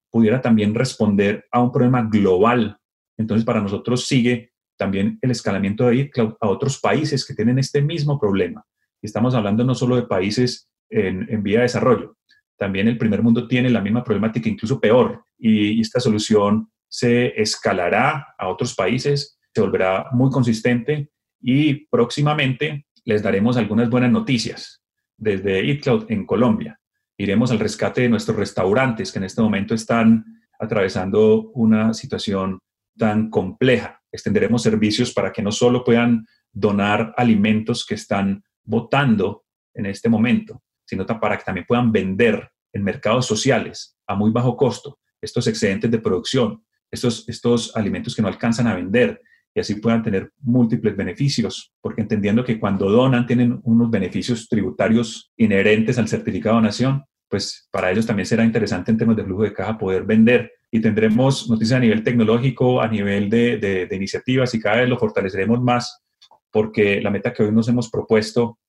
pudiera 0.10 0.42
también 0.42 0.76
responder 0.76 1.46
a 1.52 1.62
un 1.62 1.72
problema 1.72 2.04
global. 2.04 2.78
Entonces, 3.18 3.46
para 3.46 3.62
nosotros 3.62 4.08
sigue 4.08 4.52
también 4.78 5.18
el 5.22 5.32
escalamiento 5.32 5.86
de 5.86 5.96
iCloud 5.96 6.34
a 6.40 6.48
otros 6.48 6.80
países 6.80 7.26
que 7.26 7.34
tienen 7.34 7.60
este 7.60 7.82
mismo 7.82 8.20
problema. 8.20 8.66
Y 9.02 9.08
estamos 9.08 9.34
hablando 9.36 9.64
no 9.64 9.76
solo 9.76 9.96
de 9.96 10.04
países 10.04 10.70
en, 10.90 11.42
vía 11.44 11.60
de 11.60 11.64
desarrollo, 11.64 12.18
también 12.58 12.88
el 12.88 12.98
primer 12.98 13.22
mundo 13.22 13.48
tiene 13.48 13.70
la 13.70 13.82
misma 13.82 14.04
problemática, 14.04 14.50
incluso 14.50 14.80
peor, 14.80 15.24
y 15.38 15.82
esta 15.82 16.00
solución 16.00 16.70
se 16.88 17.40
escalará 17.42 18.36
a 18.38 18.48
otros 18.48 18.76
países 18.76 19.36
se 19.56 19.62
volverá 19.62 20.08
muy 20.12 20.30
consistente 20.32 21.10
y 21.42 21.88
próximamente 21.88 22.86
les 23.06 23.24
daremos 23.24 23.56
algunas 23.56 23.90
buenas 23.90 24.12
noticias 24.12 24.82
desde 25.18 25.72
EatCloud 25.72 26.12
en 26.12 26.26
Colombia. 26.26 26.78
Iremos 27.18 27.52
al 27.52 27.60
rescate 27.60 28.02
de 28.02 28.10
nuestros 28.10 28.36
restaurantes 28.36 29.14
que 29.14 29.20
en 29.20 29.24
este 29.24 29.42
momento 29.42 29.74
están 29.74 30.26
atravesando 30.60 31.52
una 31.52 31.94
situación 31.94 32.60
tan 32.98 33.30
compleja. 33.30 34.02
Extenderemos 34.12 34.62
servicios 34.62 35.14
para 35.14 35.32
que 35.32 35.42
no 35.42 35.52
solo 35.52 35.84
puedan 35.84 36.26
donar 36.52 37.14
alimentos 37.18 37.86
que 37.86 37.96
están 37.96 38.44
botando 38.64 39.44
en 39.74 39.86
este 39.86 40.10
momento, 40.10 40.64
sino 40.86 41.06
para 41.06 41.38
que 41.38 41.44
también 41.44 41.66
puedan 41.68 41.92
vender 41.92 42.50
en 42.74 42.84
mercados 42.84 43.26
sociales 43.26 43.98
a 44.08 44.16
muy 44.16 44.32
bajo 44.32 44.56
costo 44.56 45.00
estos 45.22 45.48
excedentes 45.48 45.92
de 45.92 46.00
producción, 46.00 46.64
estos, 46.92 47.28
estos 47.28 47.76
alimentos 47.76 48.16
que 48.16 48.22
no 48.22 48.28
alcanzan 48.28 48.68
a 48.68 48.76
vender 48.76 49.22
y 49.54 49.60
así 49.60 49.76
puedan 49.76 50.04
tener 50.04 50.32
múltiples 50.42 50.96
beneficios, 50.96 51.74
porque 51.82 52.02
entendiendo 52.02 52.44
que 52.44 52.60
cuando 52.60 52.90
donan 52.90 53.26
tienen 53.26 53.60
unos 53.64 53.90
beneficios 53.90 54.50
tributarios 54.50 55.32
inherentes 55.38 55.98
al 55.98 56.10
certificado 56.10 56.56
de 56.56 56.62
donación, 56.62 57.06
pues 57.30 57.68
para 57.72 57.90
ellos 57.90 58.06
también 58.06 58.26
será 58.26 58.44
interesante 58.44 58.92
en 58.92 58.98
términos 58.98 59.18
de 59.18 59.24
flujo 59.24 59.44
de 59.44 59.54
caja 59.54 59.78
poder 59.78 60.04
vender. 60.04 60.52
Y 60.76 60.82
tendremos 60.82 61.50
noticias 61.50 61.78
a 61.78 61.80
nivel 61.80 62.04
tecnológico, 62.04 62.82
a 62.82 62.88
nivel 62.90 63.30
de, 63.30 63.58
de, 63.58 63.96
iniciativas 63.96 64.54
y 64.54 64.60
cada 64.60 64.82
vez 64.82 64.90
lo 64.90 65.00
fortaleceremos 65.00 65.62
más, 65.62 66.04
porque 66.52 67.00
la 67.00 67.12
meta 67.12 67.32
que 67.32 67.44
hoy 67.44 67.52
nos 67.54 67.70
hemos 67.70 67.90
propuesto, 67.90 68.60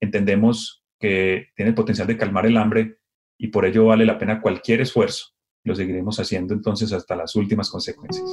entendemos 0.00 0.82
que 0.98 1.48
tiene 1.54 1.68
el 1.68 1.74
potencial 1.74 2.06
de 2.06 2.16
calmar 2.16 2.46
el 2.46 2.56
hambre 2.56 2.96
y 3.36 3.48
por 3.48 3.66
ello 3.66 3.84
vale 3.84 4.06
la 4.06 4.16
pena 4.16 4.40
cualquier 4.40 4.80
esfuerzo. 4.80 5.26
Lo 5.64 5.74
seguiremos 5.74 6.18
haciendo 6.18 6.54
entonces 6.54 6.90
hasta 6.90 7.14
las 7.16 7.36
últimas 7.36 7.68
consecuencias 7.68 8.30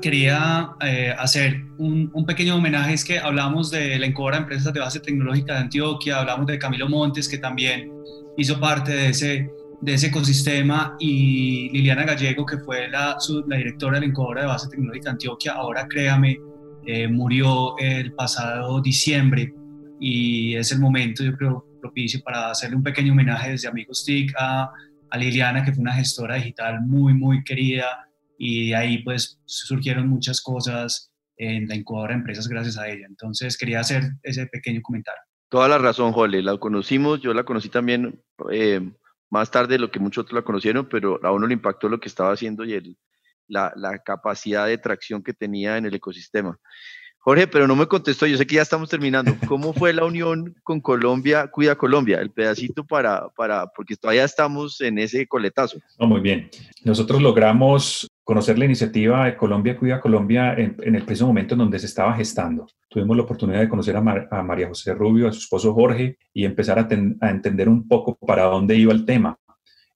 quería 0.00 0.72
eh, 0.84 1.14
hacer 1.16 1.62
un, 1.78 2.10
un, 2.12 2.26
pequeño 2.26 2.56
homenaje, 2.56 2.92
es 2.92 3.04
que 3.04 3.20
hablamos 3.20 3.70
de 3.70 3.98
la 4.00 4.06
de 4.06 4.36
empresas 4.36 4.72
de 4.72 4.80
base 4.80 4.98
tecnológica 4.98 5.54
de 5.54 5.60
Antioquia, 5.60 6.18
hablamos 6.18 6.46
de 6.46 6.58
Camilo 6.58 6.88
Montes, 6.88 7.28
que 7.28 7.38
también 7.38 7.90
hizo 8.36 8.58
parte 8.58 8.90
de 8.90 9.08
ese, 9.10 9.48
de 9.82 9.94
ese 9.94 10.06
ecosistema, 10.06 10.96
y 10.98 11.68
Liliana 11.70 12.04
Gallego, 12.04 12.46
que 12.46 12.58
fue 12.58 12.88
la, 12.88 13.16
la 13.48 13.56
directora 13.56 13.94
de 13.94 14.00
la 14.00 14.06
incubadora 14.06 14.42
de 14.42 14.46
base 14.46 14.68
tecnológica 14.68 15.10
Antioquia, 15.10 15.52
ahora 15.52 15.86
créame, 15.88 16.38
eh, 16.86 17.08
murió 17.08 17.76
el 17.78 18.12
pasado 18.14 18.80
diciembre. 18.80 19.52
y 20.00 20.56
es 20.56 20.72
el 20.72 20.80
momento, 20.80 21.22
yo 21.22 21.36
creo, 21.36 21.64
propicio 21.80 22.20
para 22.22 22.50
hacerle 22.50 22.76
un 22.76 22.82
pequeño 22.82 23.12
homenaje 23.12 23.50
desde 23.50 23.68
Amigos 23.68 24.04
TIC 24.04 24.32
a, 24.38 24.70
a 25.10 25.18
Liliana, 25.18 25.64
que 25.64 25.72
fue 25.72 25.82
una 25.82 25.92
gestora 25.92 26.36
digital 26.36 26.80
muy, 26.80 27.12
muy 27.12 27.44
querida 27.44 28.08
y 28.38 28.70
de 28.70 28.76
ahí 28.76 29.02
pues 29.02 29.40
surgieron 29.44 30.08
muchas 30.08 30.40
cosas 30.40 31.12
en 31.36 31.68
la 31.68 31.74
incubadora 31.74 32.14
de 32.14 32.20
empresas 32.20 32.48
gracias 32.48 32.78
a 32.78 32.88
ella. 32.88 33.06
Entonces 33.08 33.58
quería 33.58 33.80
hacer 33.80 34.04
ese 34.22 34.46
pequeño 34.46 34.80
comentario. 34.82 35.20
Toda 35.48 35.68
la 35.68 35.78
razón, 35.78 36.12
Jole. 36.12 36.42
La 36.42 36.56
conocimos, 36.56 37.20
yo 37.20 37.34
la 37.34 37.44
conocí 37.44 37.68
también 37.68 38.20
eh, 38.50 38.80
más 39.32 39.50
tarde 39.50 39.74
de 39.74 39.78
lo 39.78 39.90
que 39.90 39.98
muchos 39.98 40.22
otros 40.22 40.34
la 40.34 40.44
conocieron, 40.44 40.86
pero 40.86 41.18
a 41.24 41.32
uno 41.32 41.46
le 41.46 41.54
impactó 41.54 41.88
lo 41.88 41.98
que 41.98 42.08
estaba 42.08 42.32
haciendo 42.32 42.64
y 42.64 42.74
el, 42.74 42.98
la, 43.48 43.72
la, 43.76 43.98
capacidad 43.98 44.66
de 44.66 44.76
tracción 44.76 45.22
que 45.22 45.32
tenía 45.32 45.78
en 45.78 45.86
el 45.86 45.94
ecosistema. 45.94 46.58
Jorge, 47.16 47.46
pero 47.46 47.66
no 47.66 47.74
me 47.74 47.86
contestó, 47.86 48.26
yo 48.26 48.36
sé 48.36 48.46
que 48.46 48.56
ya 48.56 48.62
estamos 48.62 48.90
terminando. 48.90 49.34
¿Cómo 49.48 49.72
fue 49.72 49.94
la 49.94 50.04
unión 50.04 50.54
con 50.64 50.82
Colombia, 50.82 51.46
Cuida 51.46 51.76
Colombia? 51.76 52.20
El 52.20 52.30
pedacito 52.30 52.84
para, 52.84 53.30
para 53.30 53.68
porque 53.68 53.96
todavía 53.96 54.24
estamos 54.24 54.80
en 54.82 54.98
ese 54.98 55.26
coletazo. 55.26 55.78
No, 55.98 56.08
muy 56.08 56.20
bien. 56.20 56.50
Nosotros 56.84 57.22
logramos 57.22 58.11
conocer 58.24 58.58
la 58.58 58.64
iniciativa 58.64 59.24
de 59.24 59.36
Colombia 59.36 59.76
Cuida 59.76 60.00
Colombia 60.00 60.54
en, 60.54 60.76
el 60.94 61.04
preciso 61.04 61.26
momento 61.26 61.54
en 61.54 61.58
donde 61.58 61.78
se 61.78 61.86
estaba 61.86 62.14
gestando. 62.14 62.66
Tuvimos 62.88 63.16
la 63.16 63.24
oportunidad 63.24 63.60
de 63.60 63.68
conocer 63.68 63.96
a, 63.96 64.00
Mar, 64.00 64.28
a 64.30 64.42
María 64.42 64.68
José 64.68 64.94
Rubio, 64.94 65.28
a 65.28 65.32
su 65.32 65.40
esposo 65.40 65.74
Jorge, 65.74 66.18
y 66.32 66.44
empezar 66.44 66.78
a 66.78 67.30
entender 67.30 67.68
un 67.68 67.88
poco 67.88 68.16
para 68.16 68.44
dónde 68.44 68.76
iba 68.76 68.92
el 68.92 69.04
tema. 69.04 69.38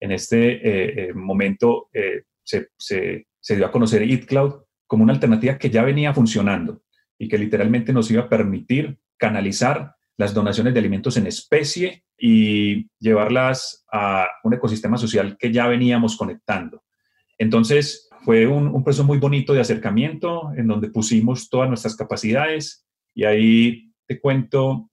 En 0.00 0.12
este 0.12 0.52
eh, 0.52 1.08
eh, 1.08 1.14
momento 1.14 1.88
eh, 1.92 2.24
se, 2.42 2.68
se, 2.76 3.26
se 3.40 3.56
dio 3.56 3.66
a 3.66 3.72
conocer 3.72 4.02
EatCloud 4.02 4.54
como 4.86 5.04
una 5.04 5.12
alternativa 5.12 5.58
que 5.58 5.70
ya 5.70 5.82
venía 5.82 6.12
funcionando 6.12 6.82
y 7.18 7.28
que 7.28 7.38
literalmente 7.38 7.92
nos 7.92 8.10
iba 8.10 8.24
a 8.24 8.28
permitir 8.28 8.98
canalizar 9.16 9.94
las 10.16 10.34
donaciones 10.34 10.72
de 10.72 10.80
alimentos 10.80 11.16
en 11.16 11.26
especie 11.26 12.04
y 12.18 12.88
llevarlas 12.98 13.84
a 13.92 14.26
un 14.44 14.54
ecosistema 14.54 14.96
social 14.96 15.36
que 15.38 15.52
ya 15.52 15.66
veníamos 15.66 16.16
conectando. 16.16 16.82
Entonces, 17.38 18.05
fue 18.26 18.44
un, 18.44 18.66
un, 18.66 18.82
proceso 18.82 19.04
muy 19.04 19.18
bonito 19.18 19.54
de 19.54 19.60
acercamiento 19.60 20.50
en 20.56 20.66
donde 20.66 20.90
pusimos 20.90 21.48
todas 21.48 21.68
nuestras 21.68 21.94
capacidades 21.94 22.84
y 23.14 23.22
ahí 23.22 23.92
te 24.04 24.20
cuento 24.20 24.90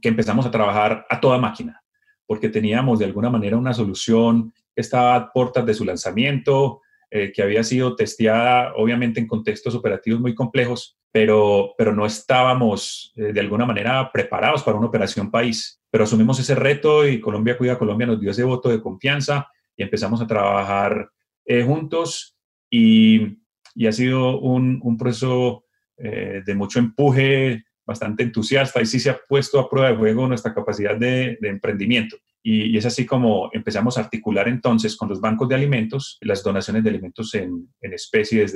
que 0.00 0.08
empezamos 0.08 0.46
a 0.46 0.52
trabajar 0.52 1.04
a 1.10 1.20
toda 1.20 1.36
máquina, 1.36 1.82
porque 2.28 2.48
teníamos 2.48 3.00
de 3.00 3.06
alguna 3.06 3.28
manera 3.28 3.56
una 3.56 3.74
solución 3.74 4.52
que 4.72 4.82
estaba 4.82 5.16
a 5.16 5.32
puertas 5.32 5.66
de 5.66 5.74
su 5.74 5.84
lanzamiento, 5.84 6.80
eh, 7.10 7.32
que 7.32 7.42
había 7.42 7.64
sido 7.64 7.96
testeada 7.96 8.72
obviamente 8.76 9.18
en 9.18 9.26
contextos 9.26 9.74
operativos 9.74 10.20
muy 10.20 10.36
complejos, 10.36 10.96
pero, 11.10 11.74
pero 11.76 11.92
no 11.92 12.06
estábamos 12.06 13.12
eh, 13.16 13.32
de 13.32 13.40
alguna 13.40 13.66
manera 13.66 14.12
preparados 14.12 14.62
para 14.62 14.78
una 14.78 14.86
operación 14.86 15.28
país. 15.28 15.82
Pero 15.90 16.04
asumimos 16.04 16.38
ese 16.38 16.54
reto 16.54 17.04
y 17.04 17.18
Colombia 17.18 17.58
Cuida 17.58 17.76
Colombia 17.76 18.06
nos 18.06 18.20
dio 18.20 18.30
ese 18.30 18.44
voto 18.44 18.68
de 18.68 18.80
confianza 18.80 19.48
y 19.76 19.82
empezamos 19.82 20.20
a 20.20 20.28
trabajar 20.28 21.10
eh, 21.44 21.64
juntos 21.64 22.36
y, 22.70 23.38
ha 23.86 23.92
sido 23.92 24.38
un, 24.40 24.80
un 24.82 24.96
proceso 24.96 25.64
eh, 25.96 26.42
de 26.44 26.54
mucho 26.54 26.78
empuje, 26.78 27.64
bastante 27.86 28.22
entusiasta 28.22 28.80
y 28.80 28.86
sí 28.86 29.00
se 29.00 29.10
ha 29.10 29.20
puesto 29.28 29.58
a 29.58 29.68
prueba 29.68 29.90
de 29.90 29.96
juego 29.96 30.28
nuestra 30.28 30.54
capacidad 30.54 30.96
de, 30.96 31.38
de 31.40 31.48
emprendimiento. 31.48 32.16
Y, 32.42 32.76
es 32.76 32.86
así 32.86 33.04
como 33.04 33.50
empezamos 33.52 33.98
a 33.98 34.02
articular 34.02 34.48
entonces 34.48 34.96
con 34.96 35.08
los 35.08 35.20
bancos 35.20 35.48
de 35.48 35.56
alimentos 35.56 36.16
las 36.22 36.42
donaciones 36.42 36.82
de 36.82 36.90
alimentos 36.90 37.34
en, 37.34 37.68
en 37.82 37.92
especie 37.92 38.46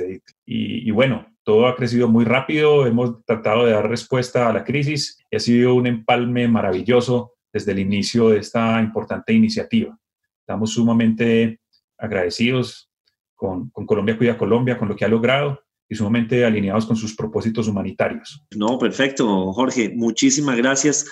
y, 0.45 0.87
y, 0.89 0.91
bueno, 0.91 1.27
todo 1.43 1.67
ha 1.67 1.75
crecido 1.75 2.07
muy 2.07 2.25
rápido, 2.25 2.87
hemos 2.87 3.23
tratado 3.25 3.65
de 3.65 3.73
dar 3.73 3.87
respuesta 3.87 4.49
a 4.49 4.53
la 4.53 4.63
crisis 4.63 5.19
y 5.29 5.35
ha 5.35 5.39
sido 5.39 5.75
un 5.75 5.85
empalme 5.85 6.47
maravilloso 6.47 7.33
desde 7.53 7.73
el 7.73 7.79
inicio 7.79 8.29
de 8.29 8.39
esta 8.39 8.81
importante 8.81 9.33
iniciativa. 9.33 9.97
Estamos 10.39 10.73
sumamente 10.73 11.59
agradecidos 11.97 12.89
con, 13.35 13.69
con 13.69 13.85
Colombia 13.85 14.17
Cuida 14.17 14.37
Colombia, 14.37 14.77
con 14.77 14.87
lo 14.87 14.95
que 14.95 15.05
ha 15.05 15.09
logrado 15.09 15.59
y 15.87 15.95
sumamente 15.95 16.43
alineados 16.43 16.85
con 16.85 16.95
sus 16.95 17.15
propósitos 17.15 17.67
humanitarios. 17.67 18.43
No, 18.55 18.79
perfecto, 18.79 19.53
Jorge. 19.53 19.93
Muchísimas 19.95 20.57
gracias 20.57 21.05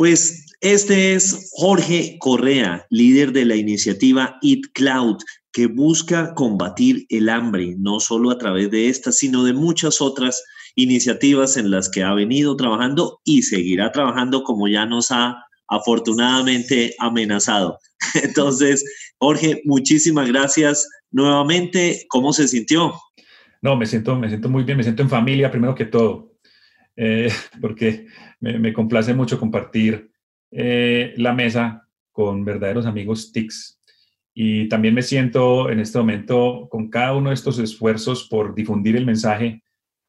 pues 0.00 0.46
este 0.62 1.12
es 1.12 1.50
Jorge 1.52 2.16
Correa, 2.20 2.86
líder 2.88 3.32
de 3.32 3.44
la 3.44 3.56
iniciativa 3.56 4.38
Eat 4.40 4.60
Cloud, 4.72 5.18
que 5.52 5.66
busca 5.66 6.32
combatir 6.32 7.04
el 7.10 7.28
hambre, 7.28 7.74
no 7.78 8.00
solo 8.00 8.30
a 8.30 8.38
través 8.38 8.70
de 8.70 8.88
esta, 8.88 9.12
sino 9.12 9.44
de 9.44 9.52
muchas 9.52 10.00
otras 10.00 10.42
iniciativas 10.74 11.58
en 11.58 11.70
las 11.70 11.90
que 11.90 12.02
ha 12.02 12.14
venido 12.14 12.56
trabajando 12.56 13.20
y 13.24 13.42
seguirá 13.42 13.92
trabajando 13.92 14.42
como 14.42 14.68
ya 14.68 14.86
nos 14.86 15.10
ha 15.10 15.44
afortunadamente 15.70 16.94
amenazado. 16.98 17.78
Entonces, 18.22 18.84
Jorge, 19.18 19.62
muchísimas 19.64 20.28
gracias 20.28 20.86
nuevamente. 21.10 22.04
¿Cómo 22.08 22.32
se 22.32 22.48
sintió? 22.48 22.92
No, 23.62 23.76
me 23.76 23.86
siento, 23.86 24.16
me 24.16 24.28
siento 24.28 24.48
muy 24.48 24.64
bien, 24.64 24.76
me 24.76 24.82
siento 24.82 25.02
en 25.02 25.10
familia 25.10 25.50
primero 25.50 25.74
que 25.74 25.84
todo, 25.84 26.32
eh, 26.96 27.30
porque 27.60 28.06
me, 28.40 28.58
me, 28.58 28.72
complace 28.72 29.12
mucho 29.12 29.38
compartir 29.38 30.10
eh, 30.50 31.14
la 31.16 31.32
mesa 31.32 31.86
con 32.10 32.44
verdaderos 32.44 32.86
amigos 32.86 33.32
TICs. 33.32 33.80
Y 34.34 34.68
también 34.68 34.94
me 34.94 35.02
siento 35.02 35.70
en 35.70 35.80
este 35.80 35.98
momento 35.98 36.68
con 36.70 36.88
cada 36.88 37.14
uno 37.14 37.30
de 37.30 37.34
estos 37.34 37.58
esfuerzos 37.58 38.28
por 38.28 38.54
difundir 38.54 38.96
el 38.96 39.04
mensaje, 39.04 39.62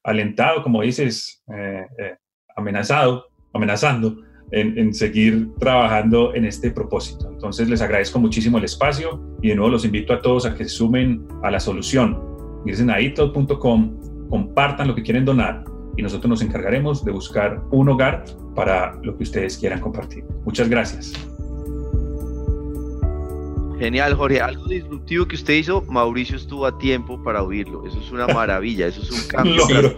alentado, 0.04 0.64
como 0.64 0.82
dices, 0.82 1.44
eh, 1.54 1.86
eh, 2.00 2.16
amenazado, 2.56 3.28
amenazando 3.54 4.24
en, 4.52 4.94
seguir 4.94 5.50
trabajando 5.60 6.34
en 6.36 6.46
este 6.46 6.72
propósito. 6.72 7.30
Entonces 7.32 7.70
les 7.70 7.82
agradezco 7.82 8.20
muchísimo 8.20 8.58
el 8.58 8.66
espacio 8.66 9.22
y 9.42 9.50
de 9.50 9.56
nuevo 9.56 9.72
los 9.72 9.86
invito 9.86 10.14
a 10.14 10.22
todos 10.22 10.46
a 10.46 10.56
que 10.56 10.66
se 10.66 10.72
sumen 10.72 11.26
a 11.44 11.52
la 11.52 11.60
solución. 11.60 12.20
Ingresen 12.62 12.90
a 12.90 13.00
itlog.com, 13.00 14.28
compartan 14.30 14.88
lo 14.88 14.96
que 14.96 15.04
quieren 15.04 15.26
donar 15.26 15.64
y 15.98 16.02
nosotros 16.02 16.30
nos 16.30 16.42
encargaremos 16.42 17.04
de 17.04 17.12
buscar 17.12 17.62
un 17.72 17.90
hogar 17.90 18.26
para 18.56 19.00
lo 19.04 19.18
que 19.18 19.24
ustedes 19.24 19.58
quieran 19.58 19.80
compartir. 19.80 20.24
Muchas 20.46 20.70
gracias. 20.70 21.31
Genial, 23.82 24.14
Jorge. 24.14 24.40
Algo 24.40 24.68
disruptivo 24.68 25.28
que 25.28 25.36
usted 25.36 25.56
hizo, 25.56 25.82
Mauricio 25.88 26.38
estuvo 26.38 26.68
a 26.68 26.78
tiempo 26.78 27.22
para 27.24 27.42
oírlo. 27.42 27.84
Eso 27.88 28.00
es 28.00 28.12
una 28.12 28.28
maravilla, 28.28 28.86
eso 28.86 29.02
es 29.02 29.10
un 29.10 29.28
cambio. 29.28 29.98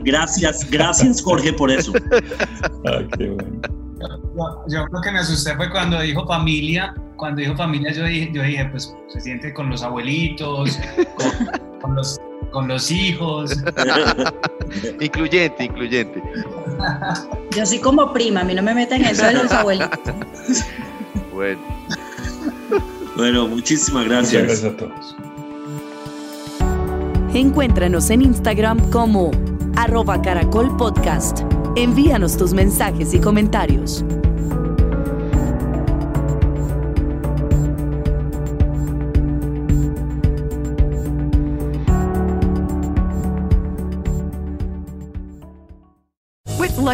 gracias, 0.00 0.70
gracias, 0.70 1.20
Jorge, 1.20 1.52
por 1.52 1.70
eso. 1.70 1.92
Ay, 2.86 3.06
qué 3.18 3.28
bueno. 3.28 3.60
yo, 4.34 4.64
yo, 4.66 4.86
lo 4.90 5.00
que 5.02 5.12
me 5.12 5.18
asusté 5.18 5.54
fue 5.56 5.68
cuando 5.70 6.00
dijo 6.00 6.26
familia. 6.26 6.94
Cuando 7.16 7.42
dijo 7.42 7.54
familia, 7.54 7.92
yo 7.92 8.04
dije, 8.04 8.30
yo 8.32 8.42
dije 8.42 8.64
pues 8.70 8.94
se 9.08 9.20
siente 9.20 9.52
con 9.52 9.68
los 9.68 9.82
abuelitos, 9.82 10.78
con, 11.16 11.80
con 11.82 11.94
los 11.96 12.18
con 12.50 12.66
los 12.66 12.90
hijos. 12.90 13.62
incluyente, 15.00 15.64
incluyente. 15.64 16.22
Yo 17.54 17.66
soy 17.66 17.78
como 17.78 18.10
prima, 18.14 18.40
a 18.40 18.44
mí 18.44 18.54
no 18.54 18.62
me 18.62 18.74
meten 18.74 19.02
en 19.04 19.08
eso 19.08 19.26
de 19.26 19.34
los 19.34 19.52
abuelitos. 19.52 19.98
Bueno. 21.34 21.60
Bueno, 23.18 23.48
muchísimas 23.48 24.04
gracias. 24.04 24.44
Muchas 24.44 24.62
gracias 24.62 24.72
a 24.72 24.76
todos. 24.76 25.16
Encuéntranos 27.34 28.10
en 28.10 28.22
Instagram 28.22 28.78
como 28.90 29.32
arroba 29.74 30.22
caracol 30.22 30.76
podcast. 30.76 31.40
Envíanos 31.74 32.36
tus 32.36 32.54
mensajes 32.54 33.12
y 33.14 33.20
comentarios. 33.20 34.04